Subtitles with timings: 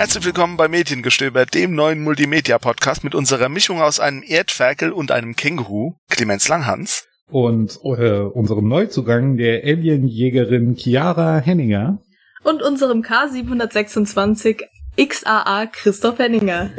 [0.00, 5.36] Herzlich willkommen bei Mediengestöber, dem neuen Multimedia-Podcast mit unserer Mischung aus einem Erdferkel und einem
[5.36, 7.06] Känguru, Clemens Langhans.
[7.30, 11.98] Und äh, unserem Neuzugang, der Alienjägerin Chiara Henninger.
[12.44, 14.62] Und unserem K726
[14.96, 16.70] XAA Christoph Henninger.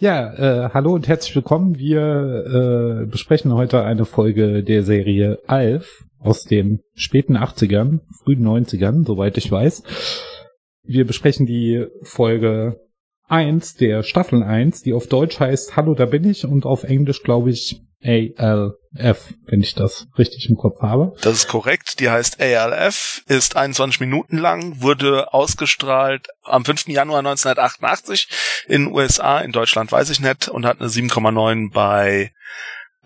[0.00, 1.78] Ja, äh, hallo und herzlich willkommen.
[1.78, 9.06] Wir äh, besprechen heute eine Folge der Serie Alf aus den späten 80ern, frühen 90ern,
[9.06, 9.84] soweit ich weiß.
[10.86, 12.80] Wir besprechen die Folge
[13.28, 17.22] 1 der Staffel 1, die auf Deutsch heißt Hallo, da bin ich und auf Englisch
[17.22, 21.14] glaube ich ALF, wenn ich das richtig im Kopf habe.
[21.22, 21.98] Das ist korrekt.
[21.98, 26.88] Die heißt ALF, ist 21 Minuten lang, wurde ausgestrahlt am 5.
[26.88, 28.28] Januar 1988
[28.68, 32.32] in den USA, in Deutschland weiß ich nicht, und hat eine 7,9 bei,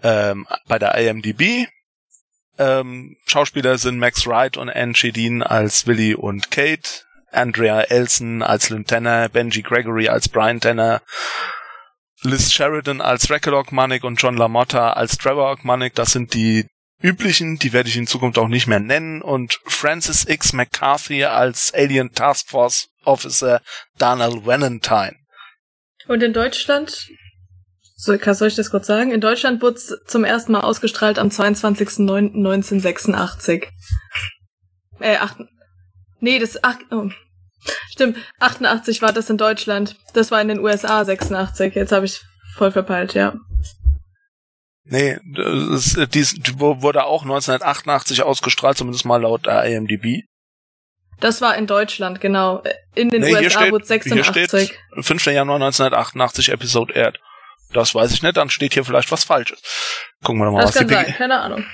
[0.03, 1.67] ähm, bei der IMDb.
[2.59, 8.71] Ähm, Schauspieler sind Max Wright und Anne Shedin als Willy und Kate, Andrea Elson als
[8.71, 11.03] Lynn Tanner, Benji Gregory als Brian Tanner,
[12.23, 15.95] Liz Sheridan als Record Ogmanic und John LaMotta als Trevor Ogmanic.
[15.95, 16.67] Das sind die
[17.03, 19.23] üblichen, die werde ich in Zukunft auch nicht mehr nennen.
[19.23, 20.53] Und Francis X.
[20.53, 23.63] McCarthy als Alien Task Force Officer
[23.99, 25.17] Donald Valentine.
[26.09, 27.09] Und in Deutschland,
[27.97, 29.13] so, soll ich das kurz sagen?
[29.13, 33.67] In Deutschland wurde es zum ersten Mal ausgestrahlt am 22.09.1986.
[35.01, 35.37] Äh, ach,
[36.21, 37.09] nee, das, ach, oh.
[37.91, 39.97] Stimmt, 88 war das in Deutschland.
[40.15, 41.75] Das war in den USA 86.
[41.75, 42.23] Jetzt habe ich
[42.57, 43.35] voll verpeilt, ja.
[44.85, 50.25] Nee, das, dies, die wurde auch 1988 ausgestrahlt, zumindest mal laut IMDb.
[51.21, 52.63] Das war in Deutschland, genau.
[52.95, 54.13] In den nee, USA wurde 86.
[54.13, 55.27] Hier steht 5.
[55.27, 57.21] Januar 1988 Episode aired.
[57.73, 59.61] Das weiß ich nicht, dann steht hier vielleicht was Falsches.
[60.25, 61.65] Gucken wir doch mal, das was kann die sein, keine Ahnung.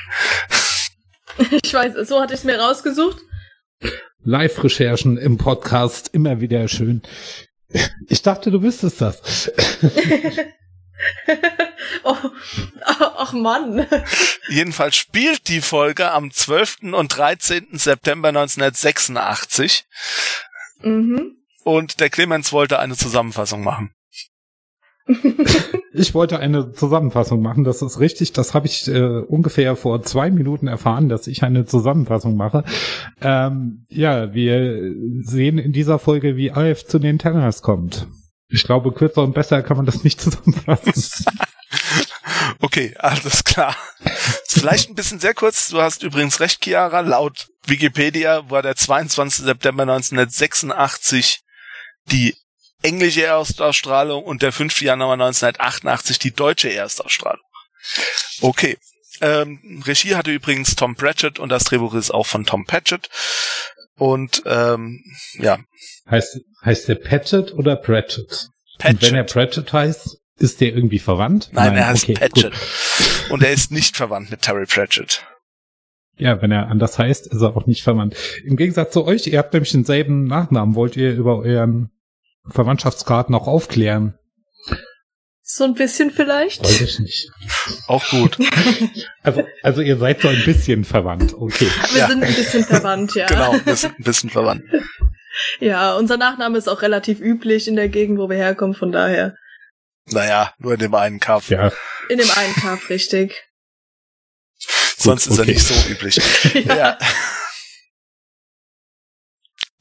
[1.62, 3.19] ich weiß, so hatte ich es mir rausgesucht.
[4.26, 7.03] Live-Recherchen im Podcast immer wieder schön.
[8.09, 9.53] Ich dachte, du wüsstest das.
[12.03, 12.16] oh,
[12.84, 13.87] ach Mann.
[14.48, 16.92] Jedenfalls spielt die Folge am 12.
[16.92, 17.69] und 13.
[17.75, 19.84] September 1986.
[20.82, 21.37] Mhm.
[21.62, 23.93] Und der Clemens wollte eine Zusammenfassung machen.
[25.93, 28.33] ich wollte eine Zusammenfassung machen, das ist richtig.
[28.33, 32.65] Das habe ich äh, ungefähr vor zwei Minuten erfahren, dass ich eine Zusammenfassung mache.
[33.21, 38.09] Ähm, ja, wir sehen in dieser Folge, wie Alf zu den Tenners kommt.
[38.49, 41.27] Ich glaube, kürzer und besser kann man das nicht zusammenfassen.
[42.61, 43.77] okay, alles klar.
[44.49, 45.69] Vielleicht ein bisschen sehr kurz.
[45.69, 47.00] Du hast übrigens recht, Chiara.
[47.00, 49.44] Laut Wikipedia war der 22.
[49.44, 51.41] September 1986
[52.11, 52.34] die
[52.82, 54.82] englische Erstausstrahlung und der 5.
[54.82, 57.44] Januar 1988 die deutsche Erstausstrahlung.
[58.41, 58.76] Okay.
[59.20, 63.09] Ähm, Regie hatte übrigens Tom Pratchett und das Drehbuch ist auch von Tom Pratchett.
[63.97, 65.03] Und ähm,
[65.38, 65.59] ja.
[66.10, 68.48] Heißt, heißt der Patchett oder Pratchett?
[68.78, 68.94] Patchett.
[68.94, 71.48] Und wenn er Pratchett heißt, ist der irgendwie verwandt?
[71.53, 72.53] Nein, Nein er heißt okay, Patchett.
[72.53, 73.31] Gut.
[73.31, 75.25] Und er ist nicht verwandt mit Terry Pratchett.
[76.19, 78.16] Ja, wenn er anders heißt, ist er auch nicht verwandt.
[78.44, 80.75] Im Gegensatz zu euch, ihr habt nämlich denselben Nachnamen.
[80.75, 81.91] Wollt ihr über euren
[82.50, 84.18] Verwandtschaftsgrad noch aufklären?
[85.48, 86.64] So ein bisschen vielleicht?
[86.64, 87.30] Weiß ich nicht.
[87.86, 88.36] Auch gut.
[89.22, 91.68] Also, also ihr seid so ein bisschen verwandt, okay.
[91.90, 92.06] Wir ja.
[92.06, 93.26] sind ein bisschen verwandt, ja.
[93.26, 94.62] Genau, wir sind ein bisschen verwandt.
[95.60, 99.34] Ja, unser Nachname ist auch relativ üblich in der Gegend, wo wir herkommen, von daher.
[100.06, 101.50] Naja, nur in dem einen Kaff.
[101.50, 101.72] Ja.
[102.08, 103.44] In dem einen Kaff, richtig.
[104.96, 105.52] Sonst Gut, okay.
[105.52, 106.64] ist er nicht so üblich.
[106.66, 106.76] ja.
[106.76, 106.98] ja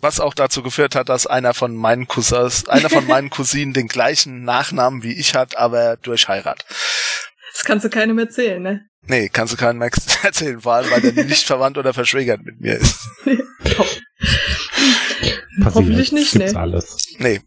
[0.06, 3.88] was auch dazu geführt hat, dass einer von meinen Cousins, einer von meinen Cousinen den
[3.88, 6.64] gleichen Nachnamen wie ich hat, aber durch Heirat.
[7.54, 8.86] Das kannst du keinem erzählen, ne?
[9.08, 9.82] Nee, kannst du keinem
[10.24, 13.00] erzählen, vor allem, weil der nicht verwandt oder verschwägert mit mir ist.
[15.64, 16.56] Hoffentlich nicht, ne?
[16.56, 16.98] Alles.
[17.18, 17.42] Nee.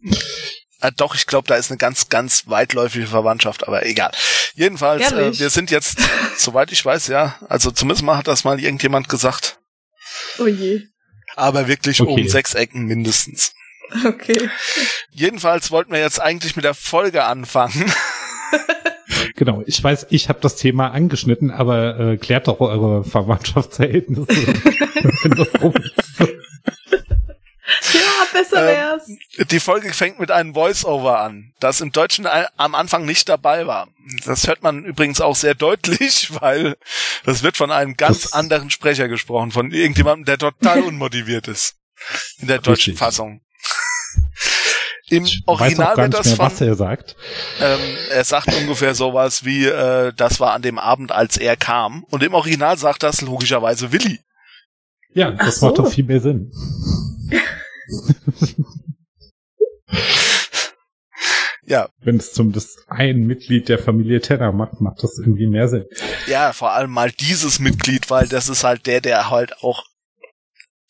[0.81, 4.11] Äh, doch, ich glaube, da ist eine ganz, ganz weitläufige Verwandtschaft, aber egal.
[4.53, 5.97] Jedenfalls, äh, wir sind jetzt,
[6.35, 9.59] soweit ich weiß, ja, also zumindest mal hat das mal irgendjemand gesagt.
[10.39, 10.89] Oh je
[11.39, 12.21] aber wirklich okay.
[12.21, 13.53] um sechs Ecken mindestens.
[14.05, 14.49] Okay.
[15.11, 17.91] Jedenfalls wollten wir jetzt eigentlich mit der Folge anfangen.
[19.35, 24.27] Genau, ich weiß, ich habe das Thema angeschnitten, aber äh, klärt doch eure Verwandtschaftsverhältnisse.
[27.93, 29.09] Ja, besser ähm, wär's.
[29.09, 33.67] Ähm, die Folge fängt mit einem Voice-Over an, das im Deutschen am Anfang nicht dabei
[33.67, 33.87] war.
[34.25, 36.77] Das hört man übrigens auch sehr deutlich, weil
[37.25, 41.75] das wird von einem ganz das anderen Sprecher gesprochen, von irgendjemandem, der total unmotiviert ist.
[42.39, 42.97] In der deutschen Richtig.
[42.97, 43.41] Fassung.
[45.09, 47.15] Im ich Original wird das mehr, von, was er sagt.
[47.59, 47.79] Ähm,
[48.11, 52.03] er sagt ungefähr sowas wie, äh, das war an dem Abend, als er kam.
[52.05, 54.19] Und im Original sagt das logischerweise Willi.
[55.13, 55.65] Ja, das so.
[55.65, 56.51] macht doch viel mehr Sinn.
[61.69, 61.87] Ja.
[61.99, 65.85] Wenn es zumindest ein Mitglied der Familie Tanner macht, macht das irgendwie mehr Sinn.
[66.25, 69.85] Ja, vor allem mal dieses Mitglied, weil das ist halt der, der halt auch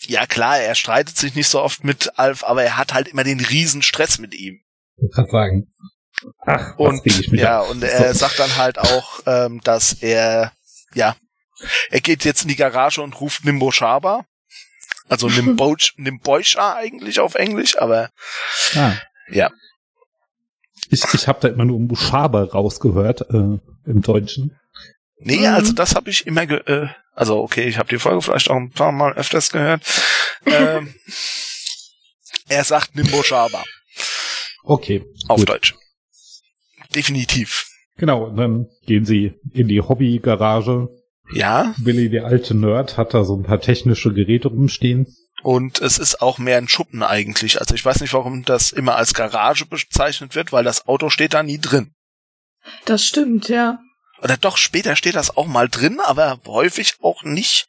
[0.07, 3.25] ja klar, er streitet sich nicht so oft mit Alf, aber er hat halt immer
[3.25, 4.61] den riesen Stress mit ihm.
[4.95, 5.73] Ich kann sagen.
[6.45, 7.01] Ach, und
[7.33, 10.53] ja, und er sagt dann halt auch, ähm, dass er
[10.93, 11.15] ja,
[11.89, 14.25] er geht jetzt in die Garage und ruft Nimbo Shaba.
[15.09, 18.11] Also Nimbo, Nimboisha eigentlich auf Englisch, aber
[18.75, 18.94] ah.
[19.29, 19.50] ja.
[20.89, 24.57] Ich, ich habe da immer nur Mushaba rausgehört äh, im Deutschen.
[25.17, 25.53] Nee, mhm.
[25.53, 28.56] also das habe ich immer, ge äh, also okay, ich habe die Folge vielleicht auch
[28.56, 29.83] ein paar Mal öfters gehört.
[30.45, 30.94] ähm,
[32.47, 33.63] er sagt Nimbo Shaba.
[34.63, 35.03] Okay.
[35.27, 35.50] Auf gut.
[35.50, 35.75] Deutsch.
[36.95, 37.65] Definitiv.
[37.97, 40.88] Genau, und dann gehen sie in die Hobbygarage.
[41.31, 41.73] Ja.
[41.77, 45.07] Willi, der alte Nerd, hat da so ein paar technische Geräte rumstehen.
[45.41, 47.59] Und es ist auch mehr ein Schuppen eigentlich.
[47.59, 51.33] Also ich weiß nicht, warum das immer als Garage bezeichnet wird, weil das Auto steht
[51.33, 51.93] da nie drin.
[52.85, 53.79] Das stimmt, ja.
[54.21, 57.67] Oder doch, später steht das auch mal drin, aber häufig auch nicht.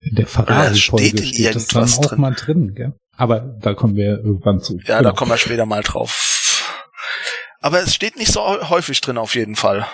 [0.00, 2.20] In der Ferrari-Folge steht, steht das dann auch drin.
[2.20, 2.92] mal drin, gell?
[3.16, 4.78] Aber da kommen wir irgendwann zu.
[4.84, 5.10] Ja, genau.
[5.10, 6.32] da kommen wir später mal drauf.
[7.60, 9.86] Aber es steht nicht so häufig drin auf jeden Fall.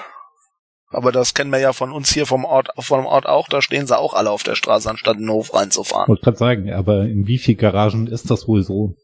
[0.90, 3.48] Aber das kennen wir ja von uns hier vom Ort, vom Ort auch.
[3.48, 6.08] Da stehen sie auch alle auf der Straße, anstatt in den Hof reinzufahren.
[6.08, 8.94] Wollte gerade sagen, aber in wie viel Garagen ist das wohl so?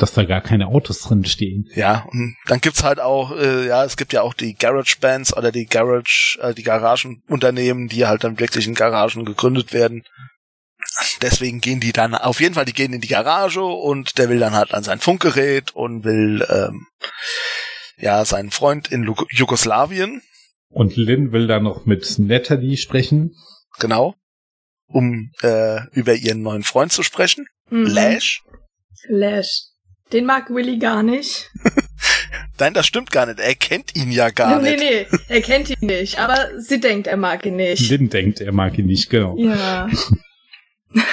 [0.00, 1.68] dass da gar keine Autos drin stehen.
[1.74, 5.36] Ja, und dann gibt's halt auch, äh, ja, es gibt ja auch die Garage Bands
[5.36, 10.02] oder die Garage, äh, die Garagenunternehmen, die halt dann wirklich in Garagen gegründet werden.
[11.20, 14.38] Deswegen gehen die dann, auf jeden Fall, die gehen in die Garage und der will
[14.38, 16.86] dann halt an sein Funkgerät und will, ähm,
[17.98, 20.22] ja, seinen Freund in Lu Jugoslawien.
[20.70, 23.34] Und Lynn will dann noch mit Natalie sprechen.
[23.78, 24.14] Genau.
[24.86, 27.46] Um äh, über ihren neuen Freund zu sprechen.
[27.70, 27.86] Mhm.
[27.86, 28.42] Lash.
[29.08, 29.64] Lash.
[30.12, 31.50] Den mag Willy gar nicht.
[32.58, 33.38] Nein, das stimmt gar nicht.
[33.38, 34.80] Er kennt ihn ja gar nee, nicht.
[34.80, 36.18] Nee, nee, er kennt ihn nicht.
[36.18, 37.88] Aber sie denkt, er mag ihn nicht.
[37.90, 39.36] Lynn denkt, er mag ihn nicht, genau.
[39.38, 39.88] Ja.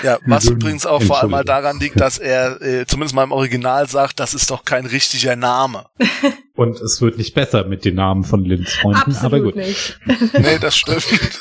[0.02, 3.32] Ja, was übrigens auch vor allem mal daran liegt, dass er äh, zumindest mal im
[3.32, 5.86] Original sagt, das ist doch kein richtiger Name.
[6.58, 9.56] Und es wird nicht besser mit den Namen von Lynns Freunden, Absolut aber gut.
[9.56, 10.00] Nicht.
[10.34, 11.06] nee, das stimmt.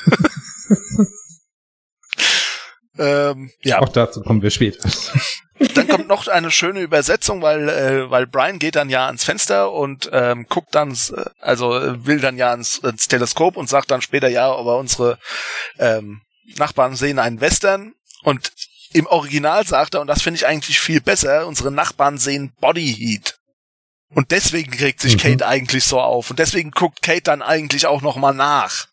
[2.98, 3.78] ähm, ja.
[3.80, 4.86] Auch dazu kommen wir später.
[5.74, 9.72] Dann kommt noch eine schöne Übersetzung, weil äh, weil Brian geht dann ja ans Fenster
[9.72, 11.70] und ähm, guckt dann, äh, also
[12.04, 15.18] will dann ja ans, ans Teleskop und sagt dann später ja, aber unsere
[15.78, 16.20] ähm,
[16.58, 18.52] Nachbarn sehen einen Western und
[18.92, 22.94] im Original sagt er und das finde ich eigentlich viel besser, unsere Nachbarn sehen Body
[22.94, 23.38] Heat.
[24.14, 25.20] Und deswegen regt sich mhm.
[25.20, 28.86] Kate eigentlich so auf und deswegen guckt Kate dann eigentlich auch noch mal nach.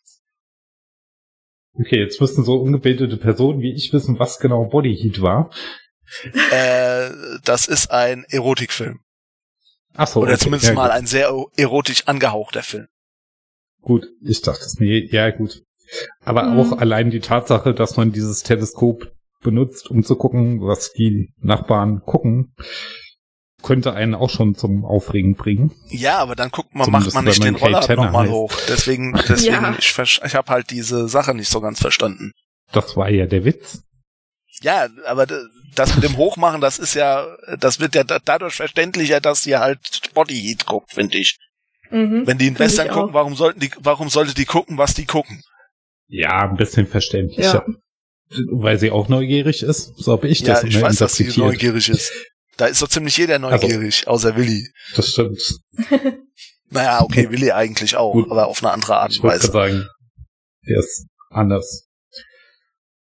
[1.75, 5.51] Okay, jetzt müssen so ungebildete Personen wie ich wissen, was genau Body Heat war.
[6.51, 7.09] Äh,
[7.43, 8.99] das ist ein Erotikfilm.
[9.95, 10.21] Ach so.
[10.21, 10.97] Oder okay, zumindest ja, mal gut.
[10.97, 12.87] ein sehr erotisch angehauchter Film.
[13.81, 15.63] Gut, ich dachte es mir, ja gut.
[16.23, 16.59] Aber mhm.
[16.59, 19.11] auch allein die Tatsache, dass man dieses Teleskop
[19.41, 22.53] benutzt, um zu gucken, was die Nachbarn gucken,
[23.63, 25.71] könnte einen auch schon zum Aufregen bringen.
[25.87, 28.53] Ja, aber dann guckt man, macht man nicht den Roller nochmal hoch.
[28.67, 29.75] Deswegen, deswegen, ja.
[29.79, 32.33] ich, ich habe halt diese Sache nicht so ganz verstanden.
[32.71, 33.81] Das war ja der Witz.
[34.61, 35.25] Ja, aber
[35.73, 37.25] das mit dem Hochmachen, das ist ja,
[37.57, 39.79] das wird ja dadurch verständlicher, dass sie halt
[40.13, 41.37] Body Heat guckt, finde ich.
[41.89, 45.05] Mhm, Wenn die in Western gucken, warum sollten die, warum sollte die gucken, was die
[45.05, 45.41] gucken?
[46.07, 47.65] Ja, ein bisschen verständlicher.
[47.67, 47.73] Ja.
[48.51, 51.89] Weil sie auch neugierig ist, so habe ich ja, das ich weiß, dass sie neugierig
[51.89, 52.11] ist.
[52.57, 54.69] Da ist doch ziemlich jeder also, neugierig, also, außer Willi.
[54.95, 55.59] Das stimmt.
[56.69, 58.29] naja, okay, Willi eigentlich auch, Gut.
[58.31, 59.47] aber auf eine andere Art und Weise.
[59.47, 59.87] Ich sagen,
[60.67, 61.87] der ist anders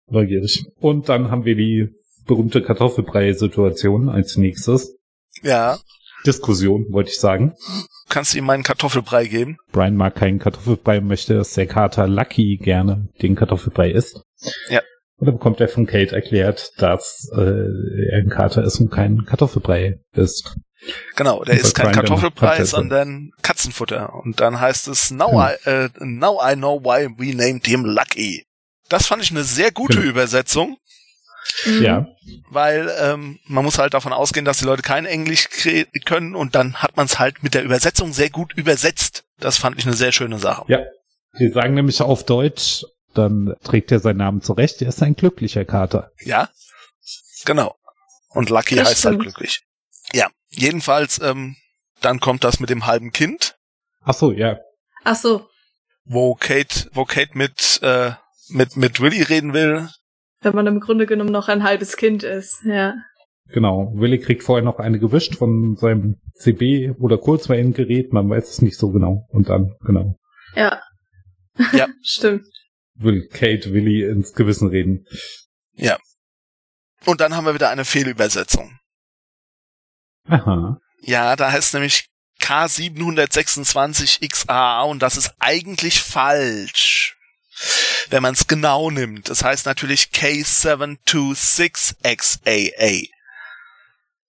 [0.08, 0.66] neugierig.
[0.80, 1.90] Und dann haben wir die
[2.26, 4.96] berühmte Kartoffelbrei-Situation als nächstes.
[5.42, 5.80] Ja.
[6.26, 7.56] Diskussion, wollte ich sagen.
[8.10, 9.58] Kannst du ihm meinen Kartoffelbrei geben?
[9.72, 14.22] Brian mag keinen Kartoffelbrei, möchte, dass der Kater Lucky gerne den Kartoffelbrei isst.
[14.70, 14.82] Ja.
[15.22, 19.24] Und dann bekommt er von Kate erklärt, dass äh, er ein Kater ist und kein
[19.24, 20.56] Kartoffelbrei ist.
[21.16, 24.16] Genau, der ist kein Kartoffelbrei, sondern Katzenfutter.
[24.16, 25.40] Und dann heißt es, now, hm.
[25.40, 28.48] I, uh, now I know why we named him Lucky.
[28.90, 30.10] Das fand ich eine sehr gute genau.
[30.10, 30.78] Übersetzung.
[31.68, 31.84] Mhm.
[31.84, 32.08] Ja.
[32.50, 35.50] Weil ähm, man muss halt davon ausgehen, dass die Leute kein Englisch
[36.04, 39.24] können und dann hat man es halt mit der Übersetzung sehr gut übersetzt.
[39.40, 40.64] Das fand ich eine sehr schöne Sache.
[40.68, 40.80] Ja.
[41.34, 45.66] Sie sagen nämlich auf Deutsch, dann trägt er seinen Namen zurecht, er ist ein glücklicher
[45.66, 46.12] Kater.
[46.22, 46.50] Ja,
[47.46, 47.76] genau.
[48.30, 49.26] Und Lucky das heißt halt stimmt.
[49.26, 49.62] halt glücklich.
[50.14, 51.56] Ja, jedenfalls, ähm,
[52.02, 53.58] dann kommt das mit dem halben Kind.
[54.04, 54.60] Ach so, ja.
[55.04, 55.48] Ach so.
[56.06, 58.12] Wo Kate, wo Kate mit äh,
[58.52, 59.88] mit, mit Willy reden will.
[60.42, 62.96] Wenn man im Grunde genommen noch ein halbes Kind ist, ja.
[63.50, 63.92] Genau.
[63.96, 68.50] Willy kriegt vorher noch eine gewischt von seinem CB oder kurz mal Endgerät, man weiß
[68.50, 69.28] es nicht so genau.
[69.30, 70.16] Und dann, genau,
[70.56, 70.82] Ja.
[71.74, 71.88] Ja.
[72.02, 72.46] Stimmt.
[72.96, 75.06] Will Kate Willy ins Gewissen reden.
[77.06, 78.80] Und dann haben wir wieder eine Fehlübersetzung.
[80.26, 80.80] Aha.
[81.02, 82.08] Ja, da heißt nämlich
[82.42, 87.18] K726XA und das ist eigentlich falsch.
[88.10, 89.30] Wenn man es genau nimmt.
[89.30, 93.10] Das heißt natürlich K726XAA.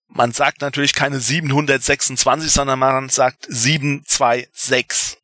[0.07, 5.17] Man sagt natürlich keine 726, sondern man sagt 726.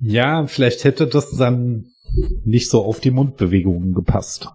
[0.00, 1.92] Ja, vielleicht hätte das dann
[2.44, 4.48] nicht so auf die Mundbewegungen gepasst.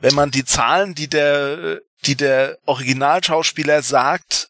[0.00, 4.48] Wenn man die Zahlen, die der, die der Originalschauspieler sagt,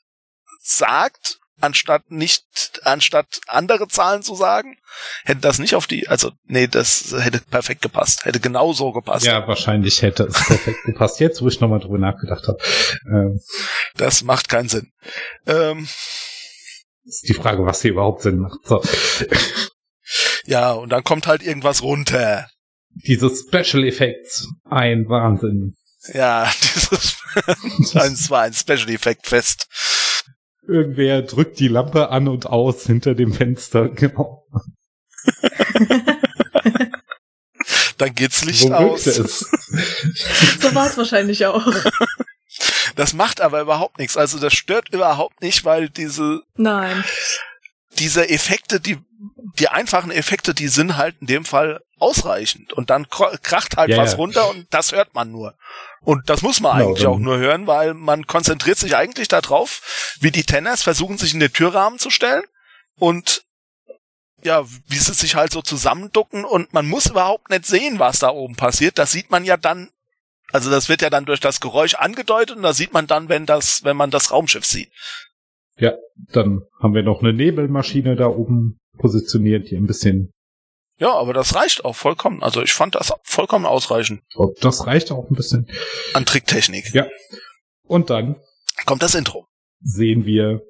[0.63, 2.45] sagt, anstatt nicht,
[2.85, 4.77] anstatt andere Zahlen zu sagen,
[5.25, 9.27] hätte das nicht auf die, also, nee, das hätte perfekt gepasst, hätte genau so gepasst.
[9.27, 11.21] Ja, wahrscheinlich hätte es perfekt gepasst.
[11.21, 12.59] Jetzt, wo ich nochmal drüber nachgedacht habe.
[13.07, 13.41] Ähm,
[13.95, 14.93] Das macht keinen Sinn.
[15.47, 15.89] Ähm,
[17.05, 18.61] ist die Frage, was hier überhaupt Sinn macht.
[18.65, 18.83] So.
[20.51, 22.47] Ja, und dann kommt halt irgendwas runter.
[23.07, 24.49] Diese Special Effects.
[24.69, 25.75] Ein Wahnsinn.
[26.13, 27.17] Ja, dieses,
[27.95, 29.67] es war ein Special Effect Fest.
[30.67, 33.89] Irgendwer drückt die Lampe an und aus hinter dem Fenster.
[33.95, 34.47] Genau.
[37.99, 39.07] Dann geht's Licht So aus.
[39.07, 39.41] es.
[40.61, 41.67] So war es wahrscheinlich auch.
[42.97, 44.17] Das macht aber überhaupt nichts.
[44.17, 47.05] Also das stört überhaupt nicht, weil diese Nein.
[48.01, 48.99] Diese Effekte, die,
[49.59, 52.73] die einfachen Effekte, die sind halt in dem Fall ausreichend.
[52.73, 54.17] Und dann kracht halt Ja, was ja.
[54.17, 55.55] runter und das hört man nur.
[56.03, 60.17] Und das muss man Genau, eigentlich auch nur hören, weil man konzentriert sich eigentlich darauf,
[60.21, 62.45] wie die Tenners versuchen, sich in den Türrahmen zu stellen
[62.99, 63.45] und
[64.43, 68.31] ja, wie sie sich halt so zusammenducken und man muss überhaupt nicht sehen, was da
[68.31, 68.99] oben passiert.
[68.99, 69.91] Das sieht man ja dann,
[70.51, 73.45] also das wird ja dann durch das Geräusch angedeutet und das sieht man dann, wenn
[73.45, 74.91] das, wenn man das Raumschiff sieht.
[76.33, 80.31] Dann haben wir noch eine Nebelmaschine da oben positioniert, die ein bisschen.
[80.99, 82.43] Ja, aber das reicht auch vollkommen.
[82.43, 85.67] Also ich fand das vollkommen ausreichend Oh, das reicht auch ein bisschen.
[86.13, 86.93] an Tricktechnik.
[86.93, 87.07] Ja.
[87.85, 88.37] Und dann
[88.85, 89.47] Kommt das Intro.
[89.81, 90.61] sehen wir,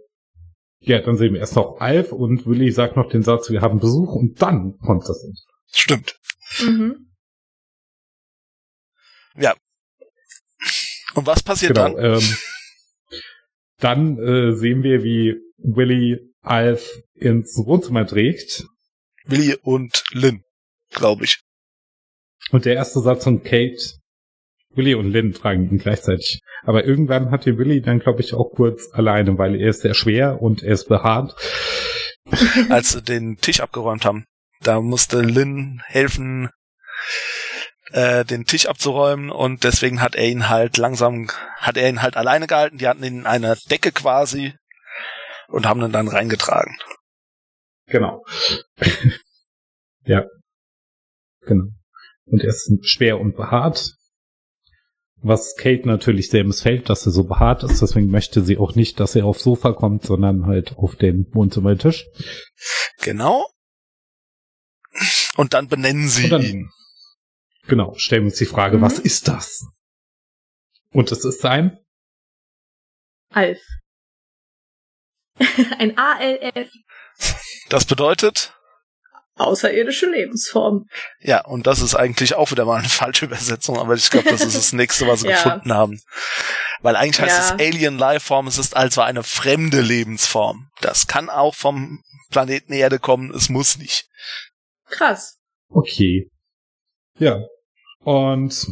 [0.78, 3.80] ja, dann sehen wir erst noch Alf und Willi sagt noch den Satz, wir haben
[3.80, 5.26] Besuch und dann kommt das.
[5.72, 6.16] Stimmt.
[6.60, 7.06] Mhm.
[11.14, 11.94] Und was passiert Genau.
[11.96, 12.14] dann?
[12.20, 12.36] Ähm,
[13.80, 18.64] dann äh, sehen wir, wie Willi Alf ins Wohnzimmer trägt
[19.26, 20.42] Willi und Lynn,
[20.90, 21.40] glaube ich.
[22.50, 24.00] und der erste Satz von Kate,
[24.74, 26.40] Willi und Lynn tragen ihn gleichzeitig.
[26.62, 29.94] Aber irgendwann hat den Willi dann, glaube ich, auch kurz alleine, weil er ist sehr
[29.94, 31.34] schwer und er ist behaart.
[32.68, 34.24] Als sie den Tisch abgeräumt haben.
[34.62, 36.50] Da musste Lynn helfen,
[37.92, 42.16] äh, den Tisch abzuräumen und deswegen hat er ihn halt langsam, hat er ihn halt
[42.16, 42.78] alleine gehalten.
[42.78, 44.54] Die hatten ihn in einer Decke quasi
[45.48, 46.76] und haben ihn dann reingetragen.
[47.86, 48.24] Genau.
[50.04, 50.24] ja.
[51.40, 51.64] Genau.
[52.26, 53.92] Und er ist schwer und behaart.
[55.22, 57.82] Was Kate natürlich sehr missfällt, dass er so behaart ist.
[57.82, 62.06] Deswegen möchte sie auch nicht, dass er aufs Sofa kommt, sondern halt auf den Wohnzimmertisch.
[63.02, 63.44] Genau.
[65.36, 66.70] Und dann benennen sie Und dann- ihn.
[67.66, 67.94] Genau.
[67.96, 68.82] Stellen wir uns die Frage, Mhm.
[68.82, 69.64] was ist das?
[70.92, 71.78] Und es ist ein,
[73.32, 73.60] Alf.
[75.78, 76.70] Ein ALF.
[77.68, 78.54] Das bedeutet,
[79.36, 80.86] Außerirdische Lebensform.
[81.20, 84.42] Ja, und das ist eigentlich auch wieder mal eine falsche Übersetzung, aber ich glaube, das
[84.42, 85.36] ist das nächste, was sie Ja.
[85.42, 85.98] gefunden haben.
[86.82, 87.54] Weil eigentlich heißt Ja.
[87.56, 90.68] es Alien Lifeform, es ist also eine fremde Lebensform.
[90.82, 94.08] Das kann auch vom Planeten Erde kommen, es muss nicht.
[94.90, 95.38] Krass.
[95.68, 96.28] okay.
[97.20, 97.44] Ja.
[98.02, 98.66] Und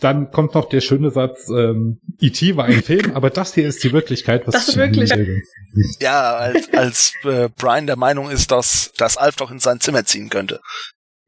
[0.00, 2.56] dann kommt noch der schöne Satz, ähm, E.T.
[2.56, 4.46] war ein Film, aber das hier ist die Wirklichkeit.
[4.46, 5.12] Was Das ist wirklich-.
[6.00, 10.04] Ja, als, als äh, Brian der Meinung ist, dass, dass Alf doch in sein Zimmer
[10.04, 10.60] ziehen könnte.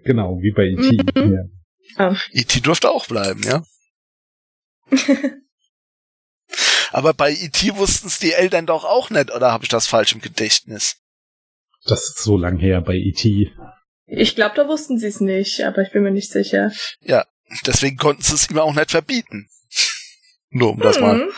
[0.05, 1.21] Genau, wie bei E.T.
[1.21, 1.51] Mhm.
[1.99, 2.17] Ja.
[2.33, 2.61] E.T.
[2.61, 3.63] dürfte auch bleiben, ja.
[6.93, 7.77] Aber bei E.T.
[7.77, 10.97] wussten es die Eltern doch auch nicht, oder habe ich das falsch im Gedächtnis?
[11.85, 13.53] Das ist so lang her bei E.T.
[14.13, 16.73] Ich glaube, da wussten sie es nicht, aber ich bin mir nicht sicher.
[17.67, 19.49] Deswegen konnten sie es ihm auch nicht verbieten.
[20.51, 21.17] Nur um das mal.
[21.17, 21.31] Mhm.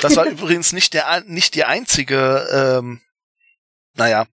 [0.00, 3.00] Das war übrigens nicht der nicht die einzige, ähm,
[3.94, 4.26] naja,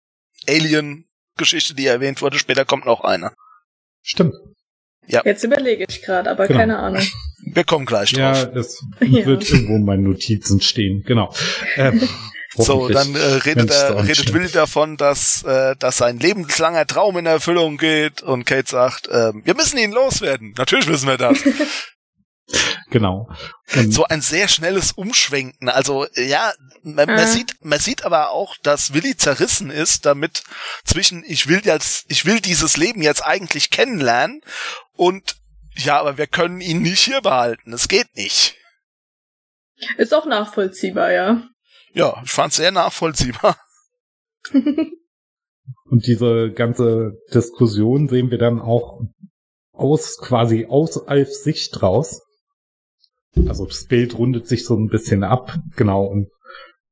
[0.48, 2.38] Alien-Geschichte, die erwähnt wurde.
[2.38, 3.32] Später kommt noch eine.
[4.02, 4.34] Stimmt.
[5.08, 6.58] Jetzt überlege ich gerade, aber Genau.
[6.60, 7.02] keine Ahnung.
[7.52, 8.56] Wir kommen gleich Ja, drauf.
[8.56, 9.24] es Ja.
[9.24, 11.04] wird irgendwo in meinen Notizen stehen.
[11.06, 11.32] Genau.
[11.76, 12.06] Ähm,
[12.56, 14.32] so, dann äh, redet, er, redet.
[14.32, 19.42] Willi davon, dass, äh, dass sein lebenslanger Traum in Erfüllung geht und Kate sagt, ähm,
[19.44, 20.54] wir müssen ihn loswerden.
[20.56, 21.38] Natürlich wissen wir das.
[22.90, 23.28] Genau.
[23.74, 25.68] Und so ein sehr schnelles Umschwenken.
[25.68, 30.44] Also ja, man, man, sieht, man sieht aber auch, dass Willi zerrissen ist, damit
[30.84, 34.42] zwischen ich will jetzt, ich will dieses Leben jetzt eigentlich kennenlernen
[34.92, 35.36] und
[35.74, 37.72] ja, aber wir können ihn nicht hier behalten.
[37.72, 38.56] Es geht nicht.
[39.98, 41.42] Ist auch nachvollziehbar, ja.
[41.96, 43.58] Ja, ich fand sehr nachvollziehbar.
[44.52, 49.00] Und diese ganze Diskussion sehen wir dann auch
[49.72, 52.20] aus, quasi aus Alfs Sicht raus.
[53.48, 56.30] Also das Bild rundet sich so ein bisschen ab, genau, und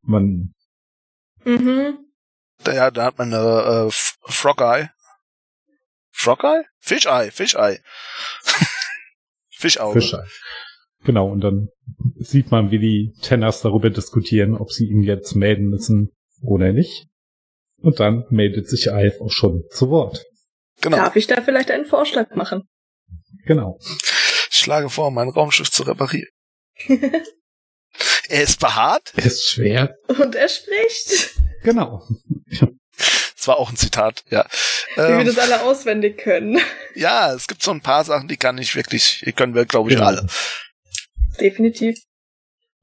[0.01, 0.55] man.
[1.45, 1.99] Mhm.
[2.67, 4.91] Ja, da hat man eine äh, Frog Eye.
[6.13, 6.65] Frog Eye?
[6.81, 7.79] Fish Eye, Fish Eye.
[9.51, 10.01] Fischauge.
[10.01, 10.25] Fischei.
[11.05, 11.69] Genau, und dann
[12.17, 16.11] sieht man, wie die Tenners darüber diskutieren, ob sie ihn jetzt melden müssen
[16.43, 17.07] oder nicht.
[17.81, 20.25] Und dann meldet sich Alf auch schon zu Wort.
[20.81, 20.97] Genau.
[20.97, 22.63] Darf ich da vielleicht einen Vorschlag machen?
[23.45, 23.79] Genau.
[24.51, 26.31] Ich schlage vor, mein Raumschiff zu reparieren.
[28.29, 29.13] er ist behaart.
[29.17, 29.95] Er ist schwer.
[30.09, 31.39] Und er spricht.
[31.63, 32.03] Genau.
[33.37, 34.47] Das war auch ein Zitat, ja.
[34.95, 36.59] Wie ähm, wir das alle auswendig können.
[36.95, 39.91] Ja, es gibt so ein paar Sachen, die kann ich wirklich, die können wir, glaube
[39.91, 40.05] ich, ja.
[40.05, 40.27] alle.
[41.41, 41.97] Definitiv.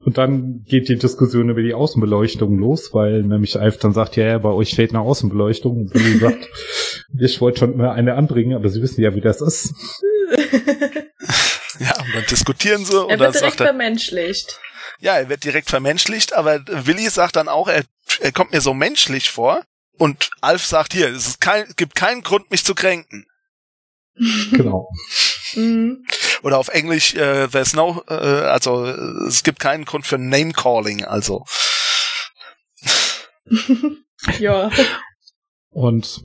[0.04, 4.26] Und dann geht die Diskussion über die Außenbeleuchtung los, weil nämlich Alf dann sagt, ja,
[4.26, 5.76] ja, bei euch fehlt eine Außenbeleuchtung.
[5.76, 6.48] Und Billy sagt,
[7.18, 9.74] ich wollte schon mal eine anbringen, aber sie wissen ja, wie das ist.
[11.78, 12.96] ja, und dann diskutieren sie.
[12.96, 14.60] Er und wird dann direkt sagt er, vermenschlicht.
[14.98, 17.84] Ja, er wird direkt vermenschlicht, aber Willi sagt dann auch, er,
[18.20, 19.62] er kommt mir so menschlich vor.
[19.98, 23.26] Und Alf sagt hier, es kein, gibt keinen Grund, mich zu kränken.
[24.52, 24.88] Genau.
[25.54, 26.04] Mhm.
[26.42, 31.04] Oder auf Englisch, äh, there's no, äh, also es gibt keinen Grund für Name Calling,
[31.04, 31.44] also.
[34.38, 34.70] ja.
[35.70, 36.24] Und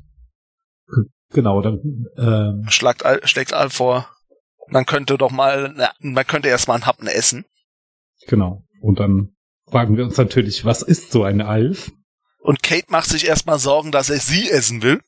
[1.29, 4.09] genau, dann ähm, Schlagt Al, schlägt Al vor,
[4.67, 7.45] man könnte doch mal, na, man könnte erst mal einen Happen essen.
[8.27, 8.63] Genau.
[8.81, 9.35] Und dann
[9.69, 11.91] fragen wir uns natürlich, was ist so ein Alf?
[12.39, 15.01] Und Kate macht sich erstmal Sorgen, dass er sie essen will.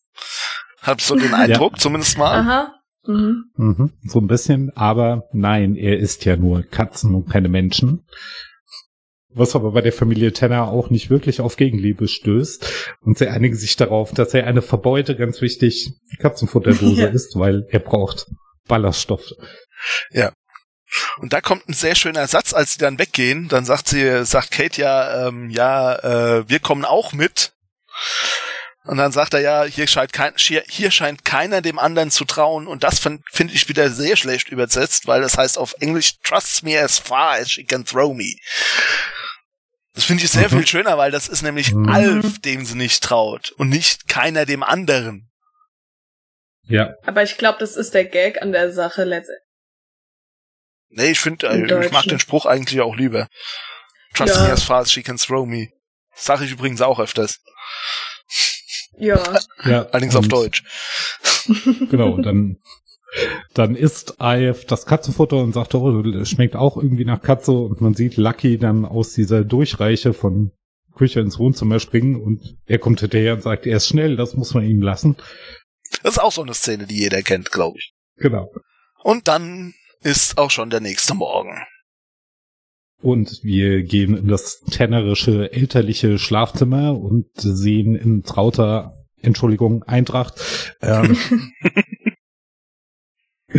[0.82, 1.80] Hab so den Eindruck, ja.
[1.80, 2.40] zumindest mal.
[2.40, 2.79] Aha.
[3.10, 3.46] Mhm.
[3.56, 8.06] Mhm, so ein bisschen, aber nein, er isst ja nur Katzen und keine Menschen.
[9.32, 12.96] Was aber bei der Familie Tenner auch nicht wirklich auf Gegenliebe stößt.
[13.02, 17.08] Und sie einigen sich darauf, dass er eine verbeute, ganz wichtig, Katzenfutterdose ja.
[17.08, 18.28] ist, weil er braucht
[18.68, 19.34] Ballaststoffe.
[20.12, 20.32] Ja.
[21.18, 23.48] Und da kommt ein sehr schöner Satz, als sie dann weggehen.
[23.48, 25.96] Dann sagt sie, sagt Kate ja, ähm, ja,
[26.40, 27.54] äh, wir kommen auch mit.
[28.90, 32.26] Und dann sagt er ja, hier scheint, kein, hier, hier scheint keiner dem anderen zu
[32.26, 32.66] trauen.
[32.66, 36.64] Und das finde find ich wieder sehr schlecht übersetzt, weil das heißt auf Englisch, trust
[36.64, 38.34] me as far as she can throw me.
[39.94, 40.58] Das finde ich sehr mhm.
[40.58, 41.88] viel schöner, weil das ist nämlich mhm.
[41.88, 45.30] Alf, dem sie nicht traut und nicht keiner dem anderen.
[46.64, 46.96] Ja.
[47.04, 49.46] Aber ich glaube, das ist der Gag an der Sache letztendlich.
[50.90, 53.28] Nee, ich finde, äh, ich mag den Spruch eigentlich auch lieber.
[54.16, 54.48] Trust ja.
[54.48, 55.68] me as far as she can throw me.
[56.16, 57.40] Das sage ich übrigens auch öfters.
[59.00, 59.22] Ja.
[59.66, 60.64] ja Allerdings auf Deutsch.
[61.90, 62.58] Genau, und dann,
[63.56, 67.82] dann isst Alf das Katzenfutter und sagt, oh, das schmeckt auch irgendwie nach Katze und
[67.82, 70.52] man sieht Lucky dann aus dieser Durchreiche von
[70.96, 74.54] Küche ins Wohnzimmer springen und er kommt hinterher und sagt, er ist schnell, das muss
[74.54, 75.16] man ihm lassen.
[76.04, 77.94] Das ist auch so eine Szene, die jeder kennt, glaube ich.
[78.18, 78.52] Genau.
[79.02, 81.66] Und dann ist auch schon der nächste Morgen.
[83.02, 91.18] Und wir gehen in das tennerische elterliche Schlafzimmer und sehen in trauter, Entschuldigung, Eintracht, ähm,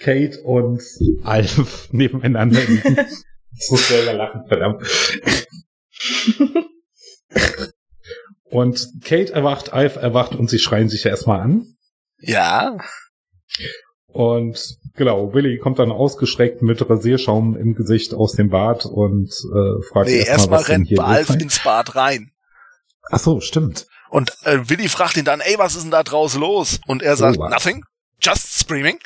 [0.00, 0.82] Kate und
[1.24, 2.60] Alf nebeneinander.
[2.62, 4.82] Ich muss selber lachen, verdammt.
[8.44, 11.66] und Kate erwacht, Alf erwacht und sie schreien sich ja erstmal an.
[12.18, 12.78] Ja.
[14.12, 19.82] Und genau, Willi kommt dann ausgeschreckt mit Rasierschaum im Gesicht aus dem Bad und äh,
[19.88, 22.32] fragt nee, erstmal, erst rennt Alf ins Bad rein.
[23.10, 23.86] Ach so, stimmt.
[24.10, 26.80] Und äh, Willi fragt ihn dann, ey, was ist denn da draußen los?
[26.86, 27.84] Und er sagt, oh, nothing,
[28.20, 28.98] just screaming.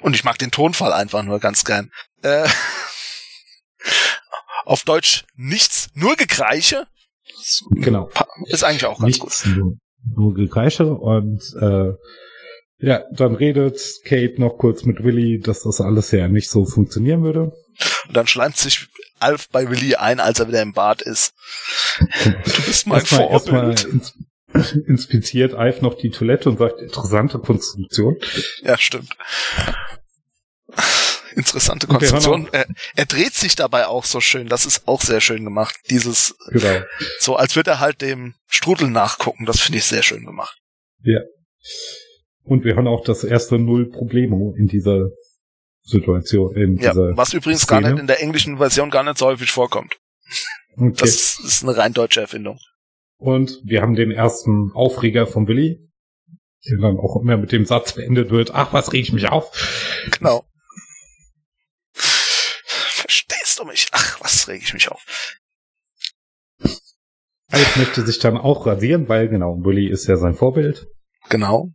[0.00, 1.90] Und ich mag den Tonfall einfach nur ganz gern.
[2.22, 2.48] Äh,
[4.64, 6.86] auf Deutsch nichts, nur Gekreiche.
[7.70, 8.10] Genau.
[8.46, 9.56] Ist eigentlich auch ganz nichts, gut.
[9.56, 9.74] Nur,
[10.16, 11.92] nur Gekreiche und äh,
[12.78, 17.22] ja, dann redet Kate noch kurz mit Willy, dass das alles ja nicht so funktionieren
[17.22, 17.52] würde.
[18.06, 18.88] Und dann schleimt sich
[19.18, 21.34] Alf bei Willy ein, als er wieder im Bad ist.
[22.22, 23.84] Du bist mein erstmal, Vorbild.
[23.84, 28.16] Erstmal inspiziert Alf noch die Toilette und sagt, interessante Konstruktion.
[28.62, 29.10] Ja, stimmt.
[31.34, 32.48] Interessante Konstruktion.
[32.52, 34.48] Er, er, dreht sich dabei auch so schön.
[34.48, 35.76] Das ist auch sehr schön gemacht.
[35.90, 36.80] Dieses, genau.
[37.20, 39.46] so als würde er halt dem Strudel nachgucken.
[39.46, 40.58] Das finde ich sehr schön gemacht.
[41.02, 41.20] Ja.
[42.48, 45.08] Und wir haben auch das erste Null Problemo in dieser
[45.82, 46.54] Situation.
[46.56, 47.92] In Ja, dieser was übrigens gar Szene.
[47.94, 49.98] nicht in der englischen Version gar nicht so häufig vorkommt.
[50.76, 50.92] Okay.
[50.98, 52.58] Das ist eine rein deutsche Erfindung.
[53.18, 55.80] Und wir haben den ersten Aufreger von Willi,
[56.68, 59.50] der dann auch immer mit dem Satz beendet wird, ach, was reg ich mich auf?
[60.18, 60.44] Genau.
[61.92, 63.88] Verstehst du mich?
[63.92, 65.04] Ach, was reg ich mich auf?
[67.50, 70.86] Alf möchte sich dann auch rasieren, weil genau, Willi ist ja sein Vorbild.
[71.30, 71.72] Genau.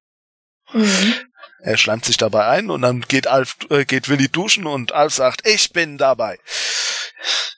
[0.73, 1.13] Mhm.
[1.59, 5.13] Er schleimt sich dabei ein und dann geht Alf, äh, geht Willi duschen und Alf
[5.13, 6.37] sagt, ich bin dabei.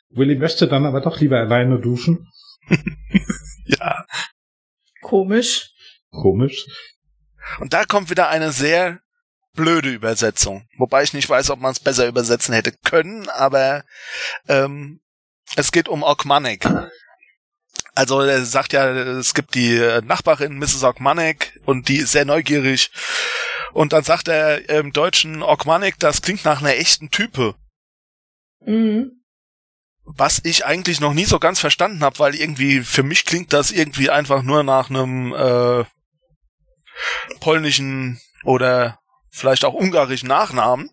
[0.09, 2.27] Willi möchte dann aber doch lieber alleine duschen.
[3.65, 4.05] Ja.
[5.01, 5.71] Komisch.
[6.11, 6.65] Komisch.
[7.59, 8.99] Und da kommt wieder eine sehr
[9.53, 10.67] blöde Übersetzung.
[10.77, 13.83] Wobei ich nicht weiß, ob man es besser übersetzen hätte können, aber
[14.47, 15.01] ähm,
[15.55, 16.67] es geht um Ogmanek.
[17.95, 20.83] Also er sagt ja, es gibt die äh, Nachbarin Mrs.
[20.83, 22.91] Ogmanek und die ist sehr neugierig.
[23.71, 27.55] Und dann sagt er im Deutschen Ogmanek, das klingt nach einer echten Type.
[28.59, 29.23] Mhm.
[30.03, 33.71] Was ich eigentlich noch nie so ganz verstanden habe, weil irgendwie für mich klingt das
[33.71, 35.85] irgendwie einfach nur nach einem äh,
[37.39, 38.99] polnischen oder
[39.31, 40.89] vielleicht auch ungarischen Nachnamen.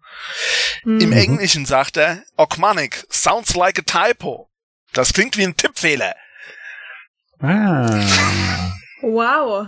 [0.84, 1.00] Mhm.
[1.00, 4.50] Im Englischen sagt er, Ogmanik, sounds like a typo.
[4.92, 6.14] Das klingt wie ein Tippfehler.
[7.42, 8.72] Ah.
[9.02, 9.66] Wow.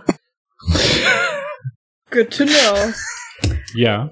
[2.11, 2.93] Good to know.
[3.75, 4.11] Ja.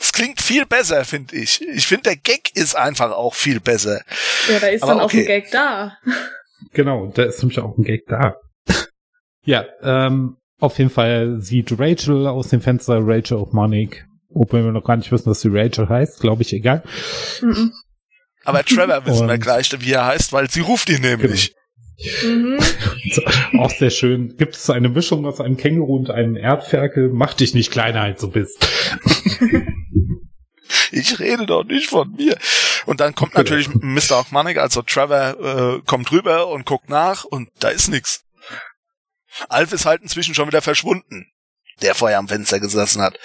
[0.00, 1.62] Es klingt viel besser, finde ich.
[1.62, 4.02] Ich finde, der Gag ist einfach auch viel besser.
[4.50, 5.20] Ja, da ist Aber dann auch okay.
[5.20, 5.96] ein Gag da.
[6.72, 8.34] Genau, da ist nämlich auch ein Gag da.
[9.44, 14.04] ja, ähm, auf jeden Fall sieht Rachel aus dem Fenster, Rachel of Monik.
[14.34, 16.82] Obwohl wir noch gar nicht wissen, was die Rachel heißt, glaube ich, egal.
[17.40, 17.72] Mhm.
[18.44, 21.54] Aber Trevor wissen wir gleich, wie er heißt, weil sie ruft ihn nämlich.
[22.24, 22.58] Mhm.
[23.58, 24.36] auch sehr schön.
[24.36, 27.10] Gibt es eine Mischung aus einem Känguru und einem Erdferkel?
[27.12, 28.66] Mach dich nicht kleiner, als du bist.
[30.90, 32.36] Ich rede doch nicht von mir.
[32.86, 34.20] Und dann kommt natürlich Mr.
[34.20, 38.24] Ogmanik, also Trevor, äh, kommt rüber und guckt nach und da ist nix.
[39.48, 41.26] Alf ist halt inzwischen schon wieder verschwunden,
[41.80, 43.18] der vorher am Fenster gesessen hat.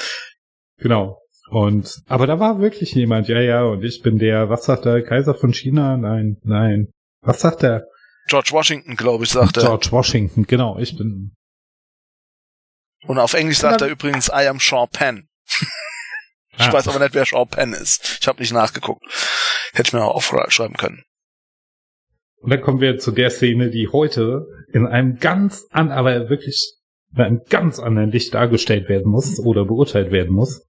[0.78, 1.20] Genau.
[1.50, 5.04] Und, aber da war wirklich jemand, ja, ja, und ich bin der, was sagt der,
[5.04, 5.98] Kaiser von China?
[5.98, 6.90] Nein, nein.
[7.22, 7.86] Was sagt der?
[8.28, 9.64] George Washington, glaube ich, sagt er.
[9.64, 11.34] George Washington, genau, ich bin,
[13.06, 15.28] Und auf Englisch sagt er übrigens, I am Sean Penn.
[16.60, 16.74] Ich Ah.
[16.74, 18.18] weiß aber nicht, wer Sean Penn ist.
[18.22, 19.04] Ich habe nicht nachgeguckt.
[19.74, 21.04] Hätte ich mir auch aufschreiben können.
[22.42, 26.74] Und dann kommen wir zu der Szene, die heute in einem ganz an, aber wirklich
[27.16, 30.66] in einem ganz anderen Licht dargestellt werden muss oder beurteilt werden muss.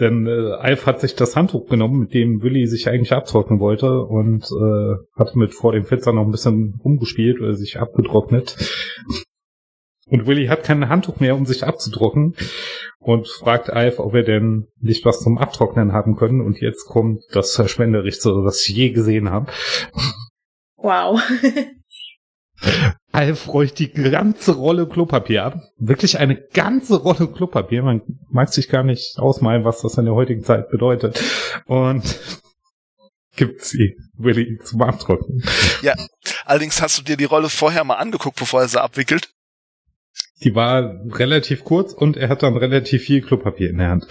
[0.00, 4.02] Denn äh, Alf hat sich das Handtuch genommen, mit dem Willi sich eigentlich abtrocknen wollte
[4.02, 8.56] und äh, hat mit vor dem Fenster noch ein bisschen rumgespielt oder sich abgetrocknet.
[10.06, 12.34] Und Willi hat kein Handtuch mehr, um sich abzutrocknen
[12.98, 16.40] und fragt Alf, ob er denn nicht was zum Abtrocknen haben können.
[16.40, 19.52] Und jetzt kommt das Verschwenderischste, was ich je gesehen habe.
[20.76, 21.20] Wow.
[23.12, 25.60] Alf räucht die ganze Rolle Klopapier ab.
[25.78, 27.82] Wirklich eine ganze Rolle Klopapier.
[27.82, 31.22] Man mag sich gar nicht ausmalen, was das in der heutigen Zeit bedeutet.
[31.66, 32.18] Und
[33.36, 35.42] gibt sie Willi zum Abtrocknen.
[36.44, 39.30] Allerdings hast du dir die Rolle vorher mal angeguckt, bevor er sie abwickelt.
[40.42, 44.06] Die war relativ kurz und er hat dann relativ viel Klopapier in der Hand.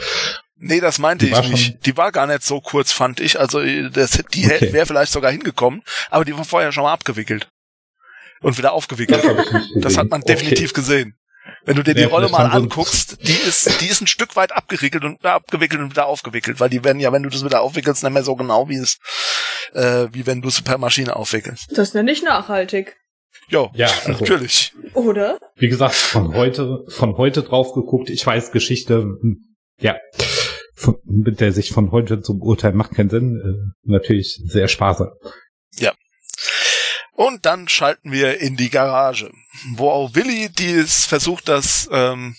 [0.60, 1.86] Nee, das meinte Die ich nicht.
[1.86, 3.40] Die war gar nicht so kurz, fand ich.
[3.40, 4.74] Also äh, das, die Okay.
[4.74, 7.48] wäre vielleicht sogar hingekommen, aber die war vorher schon mal abgewickelt.
[8.42, 9.24] Und wieder aufgewickelt.
[9.24, 9.98] Das gesehen.
[9.98, 11.18] hat man definitiv gesehen.
[11.66, 14.52] Wenn du dir die Ja, Rolle mal anguckst, die ist, die ist ein Stück weit
[14.54, 17.62] abgeriegelt und wieder abgewickelt und wieder aufgewickelt, weil die werden ja, wenn du das wieder
[17.62, 18.98] aufwickelst, nicht mehr so genau wie es,
[19.74, 21.78] äh, wie wenn du es per Maschine aufwickelst.
[21.78, 22.96] Das nenne ich nachhaltig.
[23.50, 24.74] Jo, Ja, also, natürlich.
[24.94, 25.40] Oder?
[25.56, 28.10] wie gesagt, von heute, von heute drauf geguckt.
[28.10, 29.38] Ich weiß, Geschichte, hm,
[29.80, 29.96] ja,
[30.76, 33.74] von, mit der sich von heute zu beurteilen, macht keinen Sinn.
[33.86, 35.10] Äh, natürlich sehr sparsam.
[37.18, 39.32] Und dann schalten wir in die Garage,
[39.74, 42.36] wo auch Willi dies versucht, das, ähm,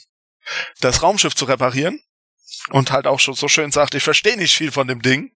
[0.81, 2.01] das Raumschiff zu reparieren.
[2.71, 5.33] Und halt auch schon so schön sagt, ich verstehe nicht viel von dem Ding.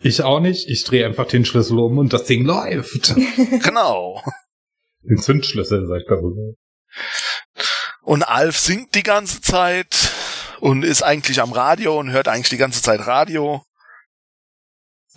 [0.00, 0.66] Ich auch nicht.
[0.66, 3.14] Ich drehe einfach den Schlüssel um und das Ding läuft.
[3.62, 4.22] Genau.
[5.02, 6.54] Den Zündschlüssel, sag ich darüber.
[8.00, 10.10] Und Alf singt die ganze Zeit
[10.60, 13.62] und ist eigentlich am Radio und hört eigentlich die ganze Zeit Radio.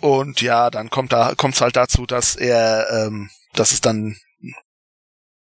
[0.02, 4.16] Und ja, dann kommt da kommt's halt dazu, dass er, ähm, dass es dann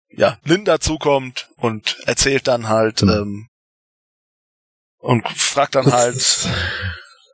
[0.10, 3.22] ja Linda zukommt und erzählt dann halt Genau.
[3.22, 3.48] ähm,
[5.00, 6.46] und fragt dann halt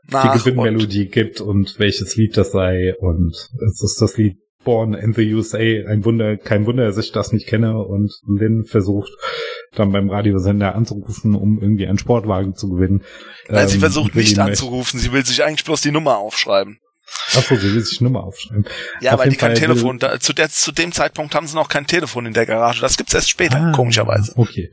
[0.04, 0.34] die nach.
[0.34, 2.96] und, Gewinnmelodie gibt und welches Lied das sei.
[2.98, 3.36] Und
[3.68, 5.58] es ist das Lied Born in the USA.
[5.58, 7.78] Ein Wunder, kein Wunder, dass ich das nicht kenne.
[7.78, 9.12] Und Lynn versucht
[9.74, 13.04] dann beim Radiosender anzurufen, um irgendwie einen Sportwagen zu gewinnen.
[13.50, 16.18] Nein, sie Ähm, versucht und will nicht anzurufen, sie will sich eigentlich bloß die Nummer
[16.20, 16.80] aufschreiben.
[17.36, 18.66] Achso, sie will sich Nummer aufschreiben.
[19.02, 21.56] Ja, Auf weil die kein Fall Telefon, da, zu, der, zu dem Zeitpunkt haben sie
[21.56, 22.82] noch kein Telefon in der Garage.
[22.82, 24.34] Das gibt's erst später, Ah, komischerweise.
[24.36, 24.72] Okay.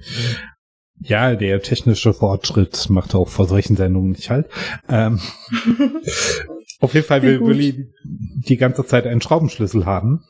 [1.01, 4.49] Ja, der technische Fortschritt macht auch vor solchen Sendungen nicht halt.
[4.89, 5.21] Ähm,
[6.81, 7.41] auf jeden Fall will.
[7.41, 10.25] Willi die ganze Zeit einen Schraubenschlüssel haben.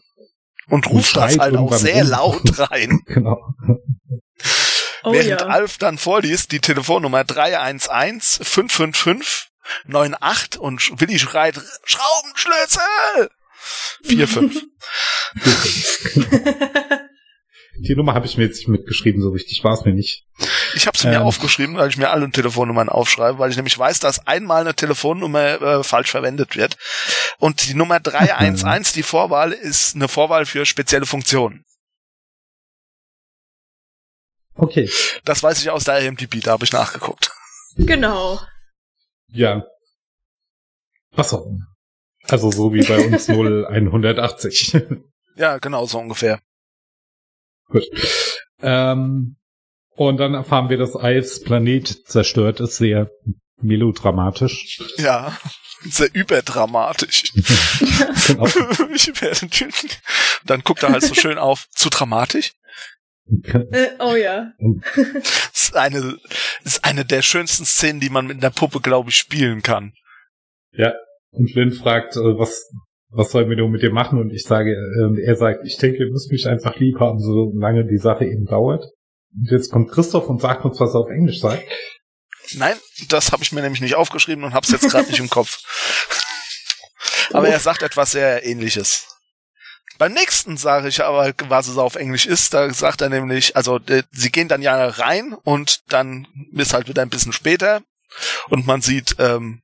[0.69, 2.11] Und ruft Und das schreit halt auch sehr rum.
[2.11, 3.01] laut rein.
[3.07, 3.39] Genau.
[5.05, 5.37] oh Während ja.
[5.47, 9.49] Alf dann vorliest, die Telefonnummer 311 555
[9.89, 13.31] 98 und Willi schreit, Schraubenschlüssel!
[14.05, 14.63] 45.
[17.77, 20.25] Die Nummer habe ich mir jetzt nicht mitgeschrieben, so richtig war es mir nicht.
[20.75, 21.23] Ich habe sie mir Ähm.
[21.23, 25.61] aufgeschrieben, weil ich mir alle Telefonnummern aufschreibe, weil ich nämlich weiß, dass einmal eine Telefonnummer
[25.61, 26.77] äh, falsch verwendet wird.
[27.39, 31.65] Und die Nummer 311, die Vorwahl, ist eine Vorwahl für spezielle Funktionen.
[34.55, 34.89] Okay.
[35.25, 37.33] Das weiß ich aus der IMDb, da habe ich nachgeguckt.
[37.77, 38.41] genau.
[39.35, 39.65] Ja.
[41.15, 41.59] Achso.
[42.23, 44.77] Also so wie bei uns 0180.
[45.37, 46.39] Ja, genau, so ungefähr.
[47.69, 47.83] Gut.
[48.63, 49.35] Ähm,
[49.97, 53.11] und dann erfahren wir, dass Alfs Planet zerstört ist, sehr
[53.61, 54.81] melodramatisch.
[54.97, 55.37] Ja,
[55.83, 57.33] sehr überdramatisch.
[58.29, 58.47] genau.
[58.95, 59.49] ich werde
[60.45, 61.67] Dann guckt er halt so schön auf.
[61.71, 62.53] Zu dramatisch?
[63.27, 64.53] Äh, oh ja.
[64.95, 66.19] Das ist eine,
[66.63, 69.93] das ist eine der schönsten Szenen, die man mit einer Puppe, glaube ich, spielen kann.
[71.31, 72.71] Und Lynn fragt, äh, was,
[73.09, 74.19] was sollen wir denn mit dir machen?
[74.19, 77.87] Und ich sage, äh, er sagt, ich denke, ihr müsst mich einfach lieb haben, solange
[77.87, 78.85] die Sache eben dauert.
[79.35, 81.65] Und jetzt kommt Christoph und sagt uns, was er auf Englisch sagt.
[82.57, 82.77] Nein,
[83.09, 85.59] das habe ich mir nämlich nicht aufgeschrieben und habe es jetzt gerade nicht im Kopf.
[87.33, 89.14] Aber er sagt etwas sehr ähnliches.
[89.99, 92.53] Beim nächsten sage ich aber, was es auf Englisch ist.
[92.55, 96.89] Da sagt er nämlich, also äh, sie gehen dann ja rein und dann ist halt
[96.89, 97.83] wieder ein bisschen später
[98.49, 99.63] und man sieht ähm,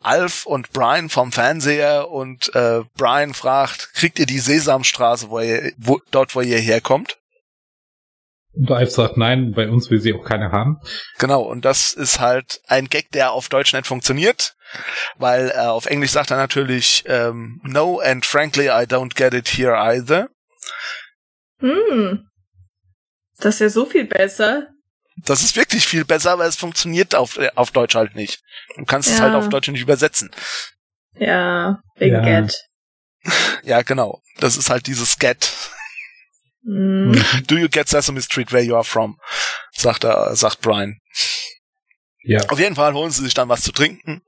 [0.00, 5.72] Alf und Brian vom Fernseher und äh, Brian fragt, kriegt ihr die Sesamstraße, wo ihr,
[5.76, 7.19] wo, dort, wo ihr herkommt?
[8.52, 10.78] Und Alf sagt, nein, bei uns will sie auch keine haben.
[11.18, 14.54] Genau, und das ist halt ein Gag, der auf Deutsch nicht funktioniert,
[15.16, 19.48] weil äh, auf Englisch sagt er natürlich ähm, No and frankly I don't get it
[19.48, 20.28] here either.
[21.60, 22.26] Hm.
[23.38, 24.66] Das ist ja so viel besser.
[25.24, 28.40] Das ist wirklich viel besser, aber es funktioniert auf, äh, auf Deutsch halt nicht.
[28.76, 29.24] Du kannst es Ja.
[29.24, 30.30] halt auf Deutsch nicht übersetzen.
[31.14, 32.40] Ja, wegen Ja.
[32.40, 32.54] Get.
[33.62, 34.22] Ja, genau.
[34.38, 35.52] Das ist halt dieses Get.
[36.64, 37.12] Hm.
[37.46, 39.18] Do you get Sesame Street where you are from?
[39.72, 40.98] Sagt er, sagt Brian.
[42.22, 44.20] Ja, Auf jeden Fall holen sie sich dann was zu trinken.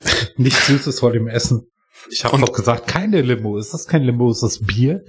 [0.36, 1.70] nichts Süßes vor dem Essen.
[2.10, 3.56] Ich habe doch gesagt, keine Limo.
[3.58, 4.30] Ist das kein Limo?
[4.30, 5.00] Ist das Bier?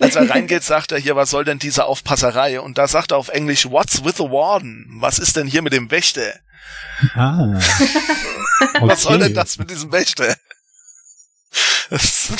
[0.00, 2.60] Als er reingeht, sagt er hier, was soll denn diese Aufpasserei?
[2.60, 4.86] Und da sagt er auf Englisch, what's with the warden?
[5.00, 6.34] Was ist denn hier mit dem Wächter?
[7.14, 7.60] Ah.
[8.80, 9.34] Was soll denn Okay.
[9.34, 10.36] das mit diesem Wächter?
[11.90, 12.32] Das,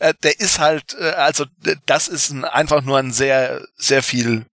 [0.00, 1.46] äh, der ist halt, äh, also
[1.86, 4.44] das ist ein, einfach nur ein sehr, sehr viel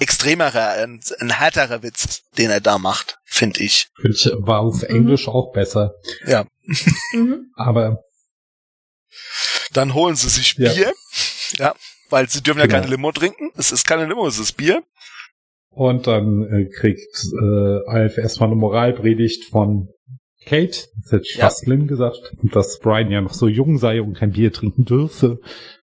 [0.00, 3.88] extremerer, ein, ein härterer Witz, den er da macht, finde ich.
[4.38, 5.92] War auf Englisch auch besser.
[7.12, 7.50] Mhm.
[7.56, 7.98] Aber
[9.72, 10.72] Dann holen sie sich Ja.
[10.72, 10.92] Bier,
[11.58, 11.74] ja,
[12.10, 12.78] weil sie dürfen ja Genau.
[12.80, 13.50] keine Limo trinken.
[13.56, 14.82] Es ist keine Limo, es ist Bier.
[15.70, 19.88] und dann äh, kriegt äh, Alf erstmal eine Moralpredigt von
[20.46, 21.44] Kate, das hätte ich Ja.
[21.46, 25.38] fast Lynn gesagt, dass Brian ja noch so jung sei und kein Bier trinken dürfe,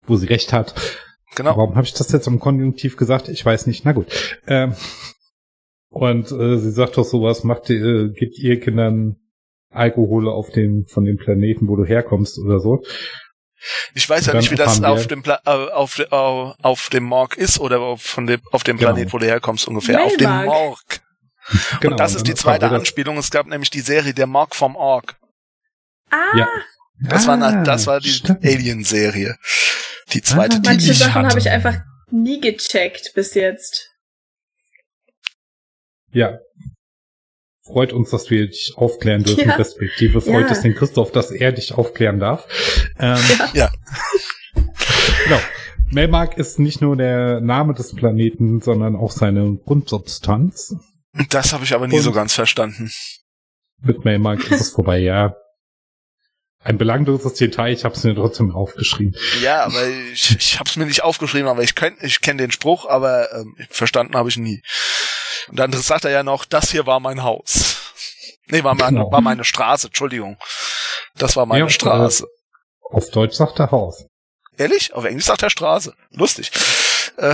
[0.06, 0.74] wo sie recht hat.
[1.36, 1.56] Genau.
[1.58, 3.30] Warum habe ich das jetzt im Konjunktiv gesagt?
[3.30, 3.86] Ich weiß nicht.
[3.86, 4.08] Na gut.
[4.48, 4.76] Ähm,
[5.90, 9.18] und äh, sie sagt doch sowas, macht ihr, äh, gibt ihr Kindern
[9.70, 12.84] Alkohol auf den von dem Planeten, wo du herkommst oder so.
[13.94, 17.04] Ich weiß ja nicht, wie das auf dem, Pla äh, auf, de- au- auf dem
[17.04, 18.92] Morg ist oder auf, von dem, auf dem Genau.
[18.94, 20.04] Planet, wo du herkommst ungefähr.
[20.04, 20.48] Auf dem Melmark.
[20.48, 20.82] Morg.
[21.80, 23.18] Genau, und das ist die zweite Anspielung.
[23.18, 25.18] Es gab nämlich die Serie Der Morg vom Org.
[26.10, 26.48] Ah, Ja.
[27.04, 28.22] Das, war, Ah, eine, das war die.
[28.44, 29.36] Alien-Serie.
[30.14, 30.60] Die zweite, Ah.
[30.60, 31.78] die manche ich Sachen habe ich einfach
[32.12, 33.90] nie gecheckt bis jetzt.
[36.12, 36.40] Ja.
[37.64, 39.56] Freut uns, dass wir dich aufklären dürfen, Ja.
[39.56, 40.52] respektive freut Ja.
[40.52, 42.46] es den Christoph, dass er dich aufklären darf.
[43.00, 43.50] Ähm, Ja.
[43.54, 43.72] Ja.
[45.26, 45.40] genau.
[45.92, 50.76] Melmark ist nicht nur der Name des Planeten, sondern auch seine Grundsubstanz.
[51.30, 52.92] Das habe ich aber nie Und- so ganz verstanden.
[53.84, 55.36] Mit Melmark ist es vorbei, ja.
[56.64, 59.20] Ein belangloses Detail, ich habe es mir trotzdem aufgeschrieben.
[59.42, 62.52] Ja, aber ich, ich habe es mir nicht aufgeschrieben, aber ich kenn, ich kenn den
[62.52, 64.62] Spruch, aber ähm, verstanden habe ich nie.
[65.48, 67.78] Und dann sagt er ja noch, das hier war mein Haus.
[68.46, 69.12] Nee, war, meine, Genau.
[69.12, 70.38] war meine Straße, Entschuldigung.
[71.16, 72.28] Das war meine Ja, Straße.
[72.92, 74.06] Auf Deutsch sagt er Haus.
[74.58, 74.94] Ehrlich?
[74.94, 75.96] Auf Englisch sagt er Straße.
[76.12, 76.52] Lustig.
[77.18, 77.34] Äh,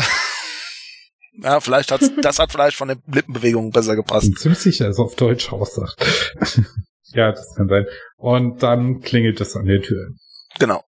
[1.42, 4.28] Ja, vielleicht hat das hat vielleicht von den Lippenbewegungen besser gepasst.
[4.28, 5.96] Bin ziemlich sicher, dass er auf Deutsch aussagt.
[7.14, 7.86] ja, das kann sein.
[8.18, 10.10] Und dann klingelt es an der Tür.
[10.60, 10.84] Genau.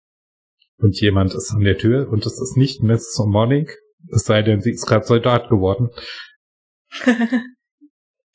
[0.77, 3.77] Und jemand ist an der Tür und es ist nicht Miss Monique,
[4.13, 5.89] es sei denn, sie ist gerade Soldat geworden.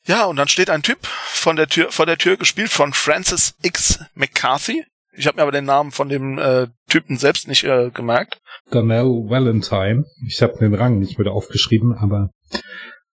[0.05, 3.55] Ja, und dann steht ein Typ von der Tür, vor der Tür, gespielt von Francis
[3.61, 3.99] X.
[4.15, 4.85] McCarthy.
[5.15, 8.41] Ich habe mir aber den Namen von dem äh, Typen selbst nicht äh, gemerkt.
[8.71, 10.05] Donnell Valentine.
[10.27, 12.29] Ich habe den Rang nicht mit aufgeschrieben, aber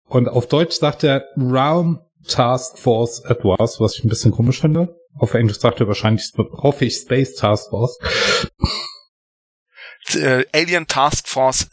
[0.08, 4.96] und auf Deutsch sagt er Realm Task Force Edwards, was ich ein bisschen komisch finde.
[5.18, 7.98] Auf Englisch sagt er wahrscheinlich, hoffe ich, Space Task Force.
[10.14, 11.68] Äh, Alien Task Force.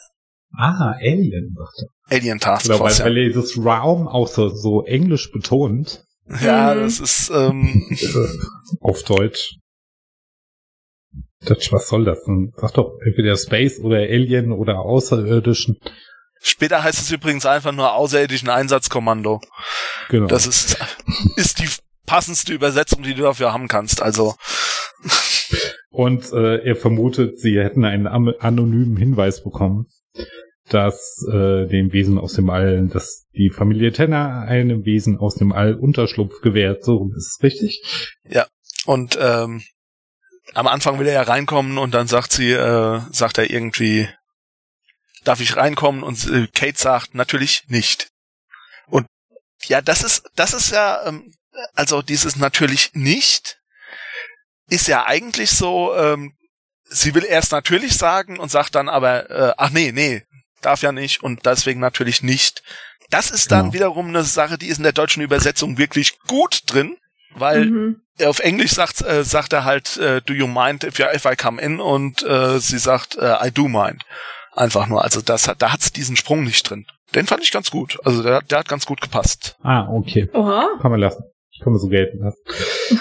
[0.55, 2.17] Ah, Alien, sagt er.
[2.17, 2.99] Alien Task genau, Force.
[2.99, 6.03] Weil, weil er das Realm auch so, so englisch betont.
[6.41, 7.83] Ja, das ist ähm,
[8.79, 9.55] auf Deutsch.
[11.45, 12.53] Deutsch, was soll das denn?
[12.57, 15.79] Sag doch entweder Space oder Alien oder Außerirdischen.
[16.41, 19.41] später heißt es übrigens einfach nur außerirdischen Einsatzkommando.
[20.09, 20.27] Genau.
[20.27, 20.77] Das ist
[21.35, 21.69] ist die
[22.05, 24.01] passendste Übersetzung, die du dafür haben kannst.
[24.01, 24.35] Also
[25.93, 29.85] Und äh, er vermutet, sie hätten einen anonymen Hinweis bekommen,
[30.69, 35.51] dass äh, dem Wesen aus dem All, dass die Familie Tenner einem Wesen aus dem
[35.51, 36.83] All Unterschlupf gewährt.
[36.83, 37.83] So ist es richtig.
[38.85, 39.61] und ähm,
[40.53, 44.09] am Anfang will er ja reinkommen und dann sagt sie, äh, sagt er irgendwie,
[45.23, 46.03] darf ich reinkommen?
[46.03, 48.09] Und äh, Kate sagt natürlich nicht.
[48.87, 49.07] Und
[49.65, 51.33] ja, das ist das ist ja ähm,
[51.73, 53.59] also dieses natürlich nicht
[54.69, 55.95] ist ja eigentlich so.
[55.95, 56.33] Ähm,
[56.85, 60.23] sie will erst natürlich sagen und sagt dann aber, äh, ach nee, nee,
[60.61, 62.63] darf ja nicht und deswegen natürlich nicht.
[63.09, 63.73] Das ist dann Genau.
[63.73, 66.97] wiederum eine Sache, die ist in der deutschen Übersetzung wirklich gut drin,
[67.35, 68.01] weil Mhm.
[68.25, 71.61] auf Englisch sagt, äh, sagt er halt, äh, do you mind if, if I come
[71.61, 71.79] in?
[71.79, 74.03] Und äh, sie sagt, äh, I do mind.
[74.55, 75.03] Einfach nur.
[75.03, 76.85] Also das hat, da hat's diesen Sprung nicht drin.
[77.15, 77.97] Den fand ich ganz gut.
[78.05, 79.55] Also der, der hat ganz gut gepasst.
[79.63, 80.29] Ah, okay.
[80.33, 80.67] Oha.
[80.81, 81.23] Kann man lassen.
[81.63, 82.41] Kann man so gelten lassen.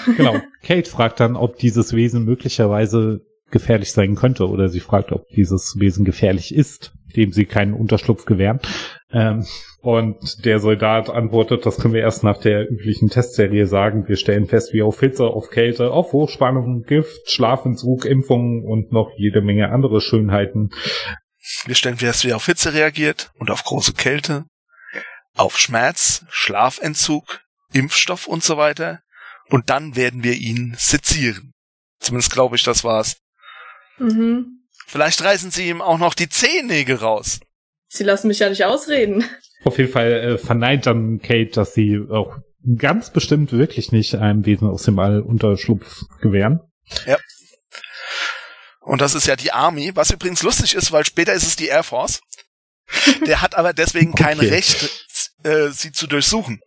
[0.17, 0.39] genau.
[0.63, 5.75] Kate fragt dann, ob dieses Wesen möglicherweise gefährlich sein könnte oder sie fragt, ob dieses
[5.77, 8.59] Wesen gefährlich ist, dem sie keinen Unterschlupf gewähren.
[9.13, 9.45] Ähm,
[9.81, 14.07] und der Soldat antwortet, das können wir erst nach der üblichen Testserie sagen.
[14.07, 19.11] Wir stellen fest, wie auf Hitze, auf Kälte, auf Hochspannung, Gift, Schlafentzug, Impfungen und noch
[19.15, 20.71] jede Menge andere Schönheiten.
[21.65, 24.45] Wir stellen fest, wie er auf Hitze reagiert und auf große Kälte,
[25.35, 29.01] auf Schmerz, Schlafentzug, Impfstoff und so weiter.
[29.49, 31.51] Und dann werden wir ihn sezieren.
[31.99, 33.17] Zumindest glaube ich, das war's.
[33.99, 34.63] Mhm.
[34.87, 37.39] Vielleicht reißen sie ihm auch noch die Zehennägel raus.
[37.93, 39.23] Sie lassen mich ja nicht ausreden.
[39.65, 42.37] Auf jeden Fall äh, verneint dann Kate, dass sie auch
[42.77, 46.59] ganz bestimmt wirklich nicht einem Wesen aus dem All Unterschlupf gewähren.
[48.81, 51.67] Und das ist ja die Army, was übrigens lustig ist, weil später ist es die
[51.67, 52.21] Air Force.
[53.27, 54.49] Der hat aber deswegen kein Okay.
[54.49, 54.89] Recht,
[55.43, 56.61] äh, sie zu durchsuchen.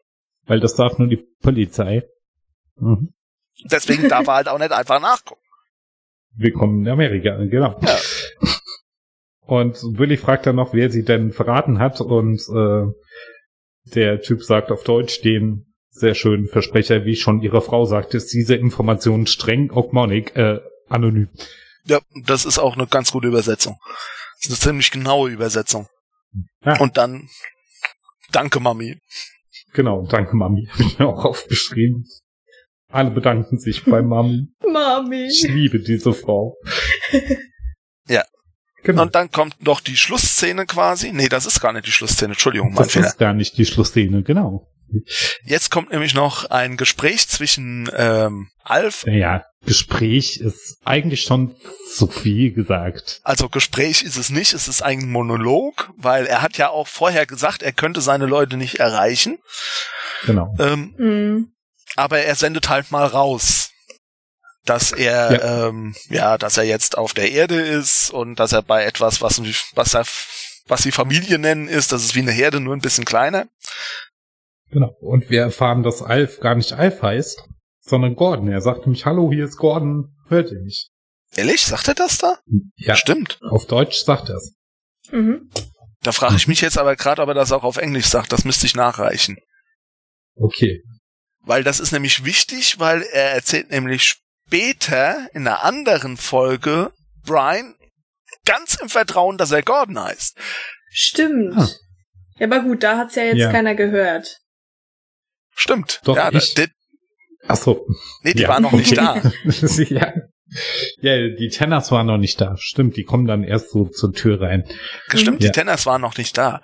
[0.44, 2.04] Weil das darf nur die Polizei.
[2.76, 3.12] Mhm.
[3.64, 5.42] Deswegen darf er halt auch nicht einfach nachgucken.
[6.36, 7.80] Willkommen in Amerika, genau.
[7.82, 7.98] Ja.
[9.46, 12.92] Und Willy fragt dann noch, wer sie denn verraten hat und äh,
[13.94, 18.32] der Typ sagt auf Deutsch den sehr schönen Versprecher, wie schon ihre Frau sagt, ist
[18.32, 21.28] diese Information streng ogmonic, äh, anonym.
[21.84, 23.78] Ja, das ist auch eine ganz gute Übersetzung.
[24.34, 25.86] Das ist eine ziemlich genaue Übersetzung.
[26.64, 26.78] Ja.
[26.80, 27.28] Und dann,
[28.32, 28.98] danke Mami.
[29.72, 32.04] Genau, danke Mami, habe ich mir auch aufgeschrieben.
[32.88, 34.48] Alle bedanken sich bei Mami.
[34.68, 35.26] Mami.
[35.26, 36.56] Ich liebe diese Frau.
[38.86, 39.02] Genau.
[39.02, 41.12] Und dann kommt noch die Schlussszene quasi.
[41.12, 42.32] Nee, das ist gar nicht die Schlussszene.
[42.34, 43.06] Entschuldigung, mein das Fehler.
[43.08, 44.68] ist gar nicht die Schlussszene, genau.
[45.44, 51.56] Jetzt kommt nämlich noch ein Gespräch zwischen ähm, Alf, Naja, Gespräch ist eigentlich schon
[51.92, 53.20] zu viel gesagt.
[53.24, 57.26] also Gespräch ist es nicht, es ist ein Monolog, weil er hat ja auch vorher
[57.26, 59.38] gesagt, er könnte seine Leute nicht erreichen,
[60.24, 60.54] Genau.
[60.60, 61.52] ähm, Mhm.
[61.96, 63.65] aber er sendet halt mal raus,
[64.66, 65.68] dass er Ja.
[65.68, 69.40] ähm, ja, dass er jetzt auf der Erde ist und dass er bei etwas, was
[69.74, 70.04] was er
[70.68, 73.46] was sie Familie nennen, ist, das ist wie eine Herde, nur ein bisschen kleiner.
[74.70, 74.96] Genau.
[75.00, 77.40] Und wir erfahren, dass Alf gar nicht Alf heißt,
[77.80, 78.48] sondern Gordon.
[78.48, 80.16] Er sagt nämlich, hallo, hier ist Gordon.
[80.28, 80.90] Hört ihr mich?
[81.36, 82.38] Ehrlich, sagt er das da?
[82.76, 83.38] Ja, Stimmt.
[83.50, 84.54] auf Deutsch sagt er es.
[85.12, 85.50] Mhm.
[86.02, 88.32] Da frage ich mich jetzt aber gerade, ob er das auch auf Englisch sagt.
[88.32, 89.38] Das müsste ich nachreichen.
[90.34, 90.82] Okay.
[91.40, 94.16] Weil das ist nämlich wichtig, weil er erzählt nämlich
[94.46, 96.92] später in einer anderen Folge
[97.24, 97.74] Brian
[98.44, 100.38] ganz im Vertrauen, dass er Gordon heißt.
[100.90, 101.54] Stimmt.
[101.56, 101.68] Ah.
[102.38, 103.50] Ja, aber gut, da hat's ja jetzt Ja.
[103.50, 104.38] keiner gehört.
[105.54, 106.00] Stimmt.
[106.04, 106.68] Doch, ja, ich- der,
[107.48, 107.86] Ach so.
[108.22, 109.20] nee, die Ja, war noch nicht da.
[109.88, 110.12] ja.
[111.00, 112.56] ja, die Tenners waren noch nicht da.
[112.58, 114.64] Stimmt, die kommen dann erst so zur Tür rein.
[115.14, 115.48] Stimmt, Ja.
[115.48, 116.60] die Tenners waren noch nicht da.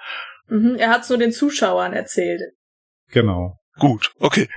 [0.48, 2.40] Mhm, er hat's nur den Zuschauern erzählt.
[3.08, 3.58] Genau.
[3.78, 4.48] Gut, okay.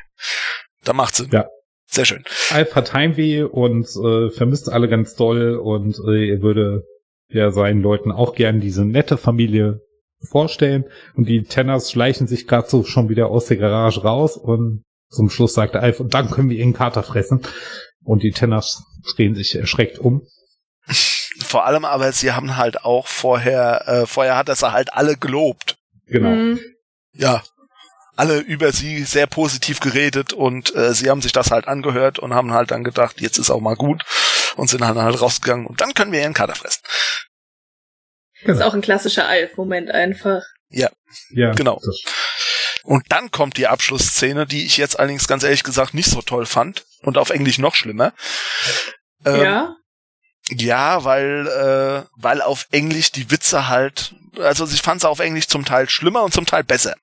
[0.83, 1.29] Da macht Sinn.
[1.31, 1.47] Ja.
[1.87, 2.23] Sehr schön.
[2.51, 6.83] Alf hat Heimweh und äh, vermisst alle ganz doll und äh, er würde
[7.29, 9.81] ja seinen Leuten auch gern diese nette Familie
[10.29, 10.85] vorstellen.
[11.15, 15.29] Und die Tenners schleichen sich gerade so schon wieder aus der Garage raus und zum
[15.29, 17.41] Schluss sagt Alf, und dann können wir ihren Kater fressen.
[18.03, 18.83] Und die Tenners
[19.15, 20.23] drehen sich erschreckt um.
[20.87, 25.77] Vor allem aber, sie haben halt auch vorher, äh, vorher hat er halt alle gelobt.
[26.05, 26.29] Genau.
[26.29, 26.59] Mhm.
[27.13, 27.43] Ja.
[28.15, 32.33] Alle über sie sehr positiv geredet und äh, sie haben sich das halt angehört und
[32.33, 34.03] haben halt dann gedacht, jetzt ist auch mal gut
[34.55, 36.81] und sind dann halt rausgegangen und dann können wir ihren Kater fressen.
[38.43, 40.41] Ist auch ein klassischer Alf-Moment einfach.
[40.69, 41.79] Ja, genau.
[41.83, 42.01] Das,
[42.83, 46.45] Und dann kommt die Abschlussszene, die ich jetzt allerdings ganz ehrlich gesagt nicht so toll
[46.45, 48.13] fand und auf Englisch noch schlimmer.
[49.25, 49.75] Ähm, ja.
[50.49, 55.47] Ja, weil, äh, weil auf Englisch die Witze halt, also ich fand es auf Englisch
[55.47, 56.95] zum Teil schlimmer und zum Teil besser.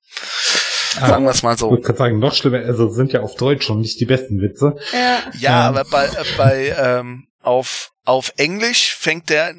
[1.00, 1.08] Ah.
[1.08, 1.70] Sagen wir es mal ich so.
[1.70, 4.76] würde gerade sagen, noch schlimmer, also sind ja auf Deutsch schon nicht die besten Witze.
[4.92, 4.98] Ja.
[4.98, 5.60] Ja, Ja.
[5.68, 9.54] aber bei, äh, bei ähm, auf, auf Englisch fängt der,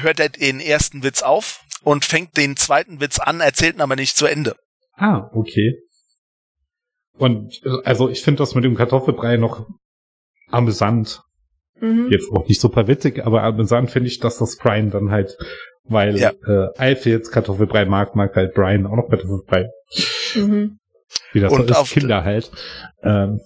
[0.00, 3.96] hört er den ersten Witz auf und fängt den zweiten Witz an, erzählt ihn aber
[3.96, 4.56] nicht zu Ende.
[4.96, 5.76] Ah, okay.
[7.16, 9.66] Und also ich finde das mit dem Kartoffelbrei noch
[10.50, 11.22] amüsant.
[11.80, 12.08] Mhm.
[12.10, 15.36] Jetzt auch nicht super witzig, aber amüsant finde ich, dass das Brian dann halt,
[15.84, 16.30] weil Ja.
[16.46, 19.68] äh, Alf jetzt Kartoffelbrei mag, mag halt Brian auch noch Kartoffelbrei.
[20.36, 20.78] Mhm.
[21.32, 22.50] Wie das Und so auf ist, Kinder halt.
[23.02, 23.40] Ähm,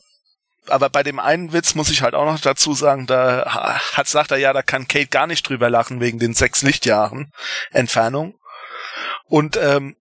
[0.67, 4.31] aber bei dem einen Witz muss ich halt auch noch dazu sagen, da hat, sagt
[4.31, 7.33] er ja, da kann Kate gar nicht drüber lachen wegen den sechs Lichtjahren
[7.71, 8.39] Entfernung.
[9.25, 9.97] Und ähm,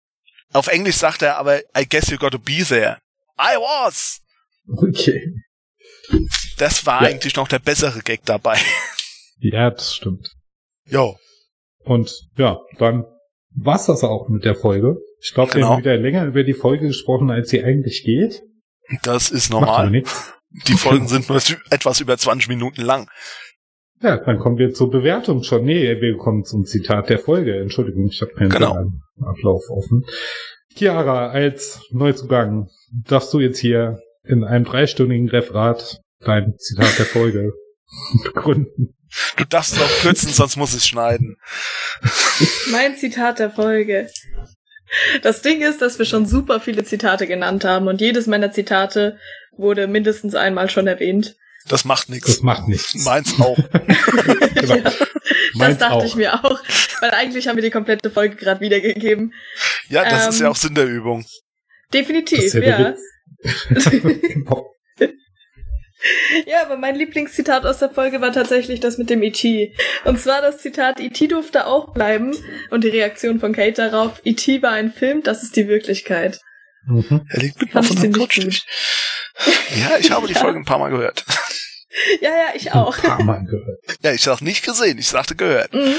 [0.54, 2.98] auf Englisch sagt er aber, I guess you got to be there.
[3.40, 4.22] I was!
[4.78, 5.34] okay.
[6.58, 7.10] Das war Ja.
[7.10, 8.58] eigentlich noch der bessere Gag dabei.
[9.40, 10.32] Ja, das stimmt.
[10.86, 11.20] Jo.
[11.80, 13.04] Und ja, dann
[13.50, 14.96] war's das auch mit der Folge.
[15.28, 15.72] Ich glaube, wir Genau.
[15.72, 18.44] haben wieder länger über die Folge gesprochen, als sie eigentlich geht.
[19.04, 20.04] Das ist normal.
[20.68, 21.40] Die Folgen sind nur
[21.72, 23.10] etwas über 20 Minuten lang.
[24.02, 25.64] Ja, dann kommen wir zur Bewertung schon.
[25.66, 27.58] Nee, wir kommen zum Zitat der Folge.
[27.60, 28.78] Entschuldigung, ich habe keinen Genau.
[29.26, 30.06] Ablauf offen.
[30.76, 37.54] Chiara, als Neuzugang darfst du jetzt hier in einem dreistündigen Referat dein Zitat der Folge
[38.24, 38.96] begründen.
[39.38, 41.38] Du darfst es auch kürzen, sonst muss ich schneiden.
[42.72, 44.08] Mein Zitat der Folge.
[45.24, 49.18] Das Ding ist, dass wir schon super viele Zitate genannt haben und jedes meiner Zitate
[49.58, 51.36] wurde mindestens einmal schon erwähnt.
[51.68, 52.42] Das macht Das nichts.
[52.44, 52.94] macht nichts.
[53.06, 53.58] Meins auch.
[54.56, 54.76] Genau.
[54.76, 54.96] Ja, das
[55.54, 56.06] Meins dachte auch.
[56.06, 56.60] ich mir auch,
[57.02, 59.34] weil eigentlich haben wir die komplette Folge gerade wiedergegeben.
[59.90, 61.22] Ja, das ist Ähm, ja auch Sinn der Übung.
[61.24, 61.42] Das
[62.02, 62.96] Definitiv, ist ja ja.
[66.46, 69.74] Ja, aber mein Lieblingszitat aus der Folge war tatsächlich das mit dem E.T.
[70.04, 71.28] Und zwar das Zitat, E.T.
[71.28, 72.36] durfte auch bleiben.
[72.70, 74.62] Und die Reaktion von Kate darauf, E.T.
[74.62, 76.40] war ein Film, das ist die Wirklichkeit.
[76.86, 77.26] Mhm.
[77.30, 78.64] Er liegt mit Fand auf ziemlich Couchtisch.
[79.76, 80.40] Ja, ich habe die Ja.
[80.40, 81.26] Folge ein paar Mal gehört.
[82.22, 82.98] Ja, ja, ich auch.
[82.98, 83.80] Ein paar Mal gehört.
[84.02, 85.74] Ja, ich sag nicht gesehen, ich sagte gehört.
[85.74, 85.96] Mhm.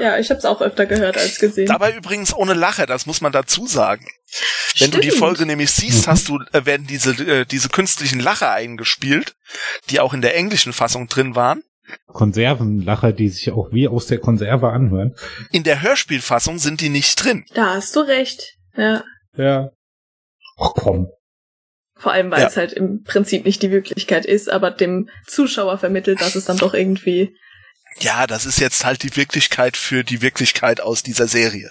[0.00, 1.66] Ja, ich hab's auch öfter gehört als gesehen.
[1.66, 4.06] Dabei übrigens ohne Lacher, das muss man dazu sagen.
[4.78, 5.10] Wenn du die.
[5.10, 9.34] Folge nämlich siehst, hast du, äh, werden diese, äh, diese künstlichen Lacher eingespielt,
[9.90, 11.62] die auch in der englischen Fassung drin waren.
[12.06, 15.14] Konservenlacher, die sich auch wie aus der Konserve anhören.
[15.50, 17.44] In der Hörspielfassung sind die nicht drin.
[17.54, 18.56] Da hast du recht.
[18.76, 19.04] Ja.
[19.36, 19.70] Ja.
[20.58, 21.08] Ach komm.
[22.02, 22.48] Vor allem, weil Ja.
[22.48, 26.56] es halt im Prinzip nicht die Wirklichkeit ist, aber dem Zuschauer vermittelt, dass es dann
[26.58, 27.36] doch irgendwie.
[28.00, 31.70] Ja, das ist jetzt halt die Wirklichkeit für die Wirklichkeit aus dieser Serie.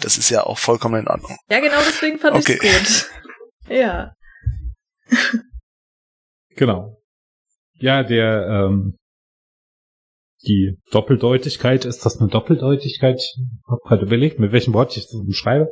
[0.00, 1.36] Das ist ja auch vollkommen in Ordnung.
[1.48, 2.58] Ja, genau deswegen fand Okay.
[2.60, 3.70] ich's gut.
[3.76, 4.12] Ja.
[6.56, 7.00] Genau.
[7.74, 8.96] Ja, der, ähm,
[10.46, 13.16] die Doppeldeutigkeit, ist das eine Doppeldeutigkeit?
[13.20, 13.36] Ich
[13.68, 15.70] habe gerade überlegt, mit welchem Wort ich das beschreibe.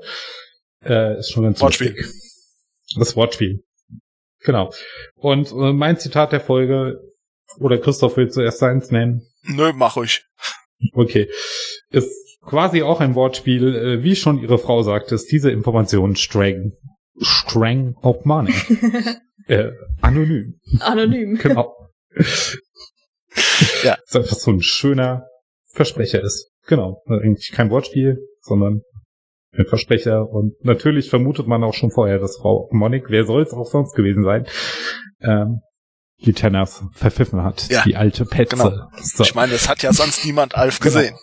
[0.85, 1.97] Äh, ist schon ganz Wortspiel.
[1.97, 2.23] lustig.
[2.97, 3.65] Das Wortspiel.
[4.47, 4.73] Genau.
[5.17, 7.01] Und äh, mein Zitat der Folge,
[7.59, 9.27] oder Christoph will zuerst eins nennen.
[9.43, 10.25] Nö, mach ich.
[10.93, 11.29] Okay.
[11.91, 12.11] Ist
[12.43, 13.75] quasi auch ein Wortspiel.
[13.75, 16.73] Äh, wie schon ihre Frau sagte, ist diese Information streng.
[17.21, 18.55] Streng of money.
[19.49, 20.61] äh, anonym.
[20.81, 21.37] Anonym.
[21.37, 21.75] Genau.
[23.83, 23.99] Ja.
[24.03, 25.27] Ist einfach so ein schöner
[25.67, 26.51] Versprecher ist.
[26.67, 27.03] Genau.
[27.07, 28.81] Also Eigentlich kein Wortspiel, sondern
[29.59, 30.29] ein Versprecher.
[30.29, 33.95] Und natürlich vermutet man auch schon vorher, dass Frau Monik, wer soll es auch sonst
[33.95, 34.47] gewesen sein,
[35.21, 35.61] ähm,
[36.25, 37.69] die Tenners verpfiffen hat.
[37.69, 37.83] Ja.
[37.85, 38.57] Die alte Petze.
[38.57, 38.73] Genau.
[39.01, 39.23] So.
[39.23, 40.95] Ich meine, das hat ja sonst niemand Alf Genau.
[40.95, 41.17] gesehen.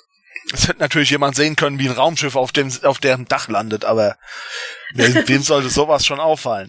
[0.54, 3.86] Es hätte natürlich jemand sehen können, wie ein Raumschiff auf dem, auf deren Dach landet,
[3.86, 4.18] aber
[4.94, 6.68] wem sollte sowas schon auffallen?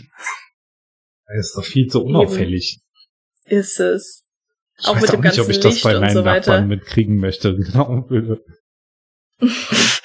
[1.26, 2.80] Das ist doch viel zu unauffällig.
[3.44, 4.24] Ist es.
[4.78, 6.22] Ich Auch weiß mit auch dem nicht, ganzen ob ich das Licht bei meinen so.
[6.22, 7.54] Nachbarn mitkriegen möchte.
[7.56, 8.08] Genau.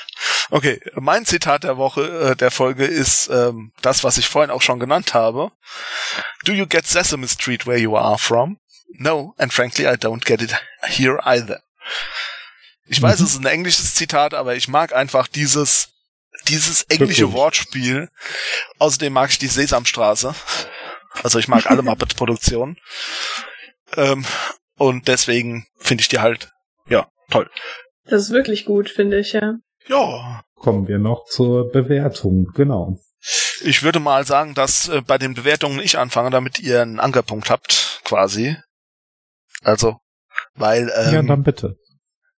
[0.52, 4.62] Okay, mein Zitat der Woche, äh, der Folge ist ähm, das, was ich vorhin auch
[4.64, 5.52] schon genannt habe.
[6.44, 8.58] Do you get Sesame Street where you are from?
[8.94, 11.62] No, and frankly, I don't get it here either.
[12.88, 13.26] Ich weiß, Mhm.
[13.26, 15.90] es ist ein englisches Zitat, aber ich mag einfach dieses,
[16.48, 17.32] dieses englische.
[17.34, 18.10] Wortspiel.
[18.80, 20.34] Außerdem mag ich die Sesamstraße.
[21.22, 22.78] Also ich mag alle Muppet-Produktionen.
[23.96, 24.26] Ähm,
[24.78, 26.50] und deswegen finde ich die halt,
[26.88, 27.50] ja, toll.
[28.06, 29.54] Das ist wirklich gut, finde ich, ja.
[29.90, 32.98] Ja, Kommen wir noch zur Bewertung, genau.
[33.62, 37.50] ich würde mal sagen, dass äh, bei den Bewertungen ich anfange, damit ihr einen Ankerpunkt
[37.50, 38.58] habt, quasi.
[39.64, 39.98] Also,
[40.56, 41.78] weil, ähm, ja, dann bitte.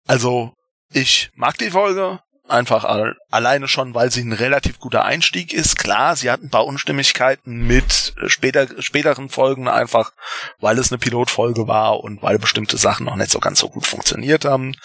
[0.08, 0.54] Also,
[0.94, 5.78] ich mag die Folge einfach al alleine schon, weil sie ein relativ guter Einstieg ist.
[5.78, 10.12] Klar, sie hat ein paar Unstimmigkeiten mit äh, später, späteren Folgen einfach,
[10.60, 13.88] weil es eine Pilotfolge war und weil bestimmte Sachen noch nicht so ganz so gut
[13.88, 14.76] funktioniert haben.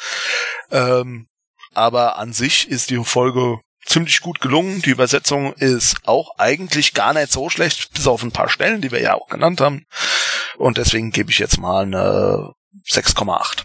[0.71, 1.27] Ähm,
[1.77, 4.83] aber an sich ist die Folge ziemlich gut gelungen.
[4.83, 8.91] Die Übersetzung ist auch eigentlich gar nicht so schlecht, bis auf ein paar Stellen, die
[8.91, 9.85] wir ja auch genannt haben.
[10.59, 12.53] Und deswegen gebe ich jetzt mal eine
[12.89, 13.65] 6,8.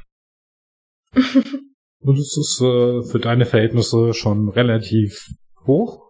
[2.04, 5.28] Und es ist äh, für deine Verhältnisse schon relativ
[5.66, 6.04] hoch.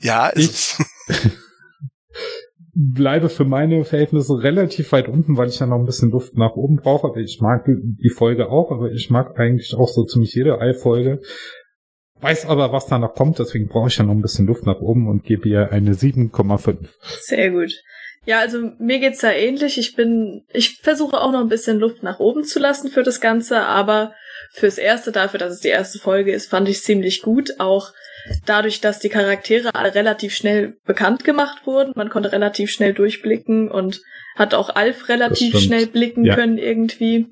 [0.00, 0.78] Ja, ist
[1.08, 1.32] Ich- es.
[2.78, 6.56] Bleibe für meine Verhältnisse relativ weit unten, weil ich ja noch ein bisschen Luft nach
[6.56, 7.06] oben brauche.
[7.06, 11.22] Aber ich mag die Folge auch, aber ich mag eigentlich auch so ziemlich jede Ei-Folge.
[12.20, 15.08] Weiß aber, was danach kommt, deswegen brauche ich ja noch ein bisschen Luft nach oben
[15.08, 16.88] und gebe ihr eine 7,5.
[17.20, 17.72] Sehr gut.
[18.26, 19.78] Ja, also mir geht's da ähnlich.
[19.78, 23.20] Ich bin, ich versuche auch noch ein bisschen Luft nach oben zu lassen für das
[23.20, 24.12] Ganze, aber
[24.52, 27.58] fürs erste, dafür, dass es die erste Folge ist, fand ich ziemlich gut.
[27.58, 27.92] Auch
[28.44, 31.92] dadurch, dass die Charaktere alle relativ schnell bekannt gemacht wurden.
[31.94, 34.00] Man konnte relativ schnell durchblicken und
[34.36, 36.34] hat auch Alf relativ schnell blicken Ja.
[36.34, 37.26] können irgendwie.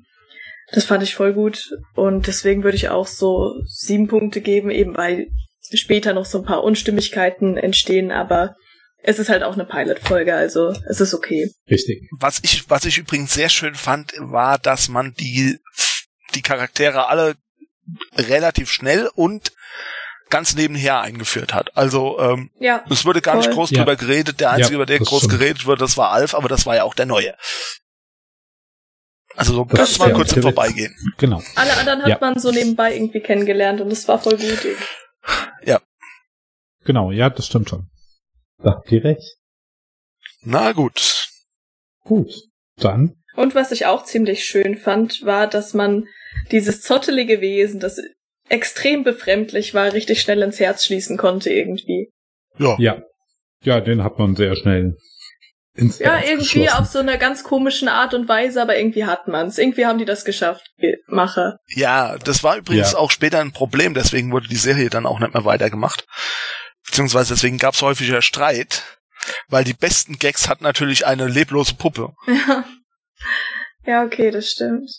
[0.71, 1.69] Das fand ich voll gut.
[1.95, 5.27] Und deswegen würde ich auch so sieben Punkte geben, eben weil
[5.73, 8.55] später noch so ein paar Unstimmigkeiten entstehen, aber
[9.07, 11.51] es ist halt auch eine Pilot-Folge, also es ist okay.
[11.69, 12.09] Richtig.
[12.19, 15.59] Was ich, was ich übrigens sehr schön fand, war, dass man die,
[16.35, 17.35] die Charaktere alle
[18.17, 19.51] relativ schnell und
[20.29, 21.75] ganz nebenher eingeführt hat.
[21.77, 23.53] Also ähm, Ja, es wurde gar nicht Voll.
[23.55, 23.77] groß Ja.
[23.79, 24.39] drüber geredet.
[24.39, 25.39] Der einzige, Ja, über den groß stimmt.
[25.39, 27.35] geredet wurde, das war Alf, aber das war ja auch der neue.
[29.35, 30.95] Also so Das ganz mal kurz im Vorbeigehen.
[31.17, 31.41] Genau.
[31.55, 32.17] alle anderen hat Ja.
[32.21, 34.65] man so nebenbei irgendwie kennengelernt und es war voll gut.
[36.85, 37.89] Genau, ja, das stimmt schon.
[38.59, 39.37] Da habt ihr recht.
[40.41, 41.29] Na gut.
[42.03, 42.31] Gut.
[42.77, 46.07] Dann Und was ich auch ziemlich schön fand, war, dass man
[46.51, 47.99] dieses zottelige Wesen, das
[48.49, 52.11] extrem befremdlich war, richtig schnell ins Herz schließen konnte irgendwie.
[52.57, 52.75] Ja.
[52.79, 53.01] Ja.
[53.63, 54.95] Ja, den hat man sehr schnell
[55.73, 56.79] ins Ja, Herz irgendwie geschlossen.
[56.83, 59.57] auf so einer ganz komischen Art und Weise, aber irgendwie hat man's.
[59.57, 61.57] Irgendwie haben die das geschafft, die Macher.
[61.69, 62.97] Ja, das war übrigens Ja.
[62.99, 66.05] auch später ein Problem, deswegen wurde die Serie dann auch nicht mehr weitergemacht.
[66.85, 68.83] Beziehungsweise deswegen gab es häufiger Streit,
[69.47, 72.13] weil die besten Gags hat natürlich eine leblose Puppe.
[72.27, 72.65] Ja.
[73.87, 74.89] Ja, okay, das stimmt.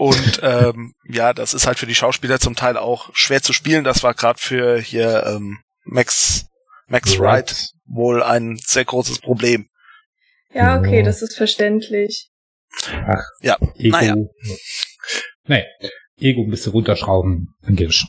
[0.00, 3.84] Und ähm, ja, das ist halt für die Schauspieler zum Teil auch schwer zu spielen.
[3.84, 6.46] Das war gerade für hier ähm, Max
[6.86, 9.68] Max Wright wohl ein sehr großes Problem.
[10.54, 12.30] Ja, okay, das ist verständlich.
[13.06, 13.90] Ach, Ja, Ego.
[13.98, 14.16] naja.
[15.44, 15.64] Nee,
[16.18, 17.54] Ego ein bisschen runterschrauben.
[17.90, 18.08] Schon.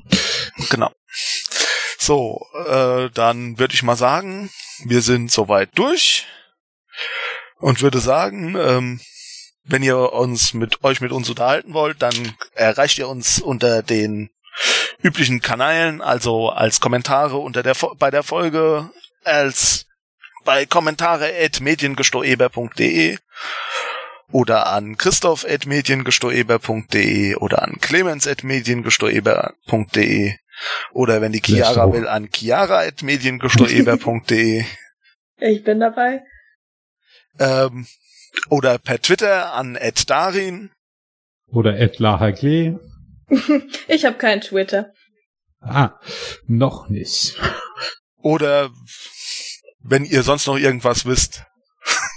[0.69, 0.93] Genau.
[1.97, 2.39] So,
[2.69, 4.49] äh, dann würde ich mal sagen,
[4.85, 6.25] wir sind soweit durch
[7.57, 9.01] und würde sagen, ähm,
[9.63, 12.13] wenn ihr uns mit euch mit uns unterhalten wollt, dann
[12.53, 14.29] erreicht ihr uns unter den
[15.01, 18.89] üblichen Kanälen, also als Kommentare unter der Fo- bei der Folge,
[19.23, 19.85] als
[20.45, 23.17] bei Kommentare at mediengestoeber.de
[24.31, 30.35] oder an christoph at mediengestoeber.de oder an clemens at mediengestoeber.de
[30.93, 34.63] oder wenn die Chiara will, an chiara.mediengestoeber.de
[35.39, 36.21] Ich bin dabei.
[37.39, 37.87] ähm,
[38.49, 39.77] oder per Twitter an
[40.07, 40.71] Darin.
[41.47, 42.79] Oder Ed Lahagle.
[43.87, 44.91] Ich habe kein Twitter.
[45.61, 45.99] Ah,
[46.47, 47.39] noch nicht.
[48.17, 48.71] Oder
[49.79, 51.45] wenn ihr sonst noch irgendwas wisst.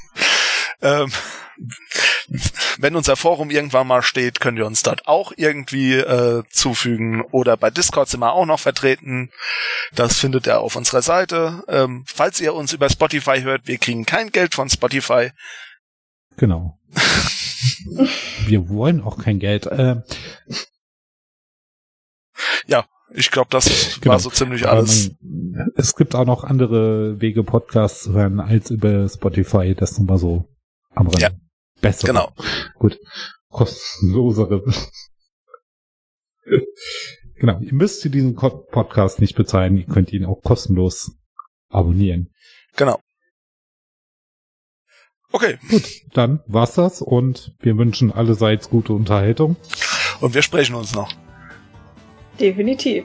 [0.82, 1.12] ähm,
[2.78, 7.22] wenn unser Forum irgendwann mal steht, könnt ihr uns dort auch irgendwie äh, zufügen.
[7.30, 9.30] Oder bei Discord sind wir auch noch vertreten.
[9.94, 11.62] Das findet ihr auf unserer Seite.
[11.68, 15.30] Ähm, falls ihr uns über Spotify hört, wir kriegen kein Geld von Spotify.
[16.37, 16.78] Genau.
[18.47, 19.66] Wir wollen auch kein Geld.
[19.66, 20.03] Äh,
[23.16, 24.14] Ich glaube, das Genau.
[24.14, 25.12] war so ziemlich alles.
[25.20, 29.74] man, es gibt auch noch andere Wege, Podcasts zu hören, als über Spotify.
[29.76, 30.49] Das nochmal so
[30.91, 31.20] am Rande.
[31.20, 31.30] Ja.
[31.80, 32.09] Besser.
[32.09, 32.32] Genau.
[32.76, 32.99] Gut.
[33.51, 34.64] Kostenlosere.
[37.37, 41.12] Genau, ihr müsst diesen Podcast nicht bezahlen, ihr könnt ihn auch kostenlos
[41.68, 42.32] abonnieren.
[42.76, 42.99] Genau.
[45.35, 45.59] Okay.
[45.68, 45.82] Gut,
[46.12, 49.57] dann war's das und wir wünschen allerseits gute Unterhaltung.
[50.20, 51.11] Und wir sprechen uns noch.
[52.39, 53.05] Definitiv.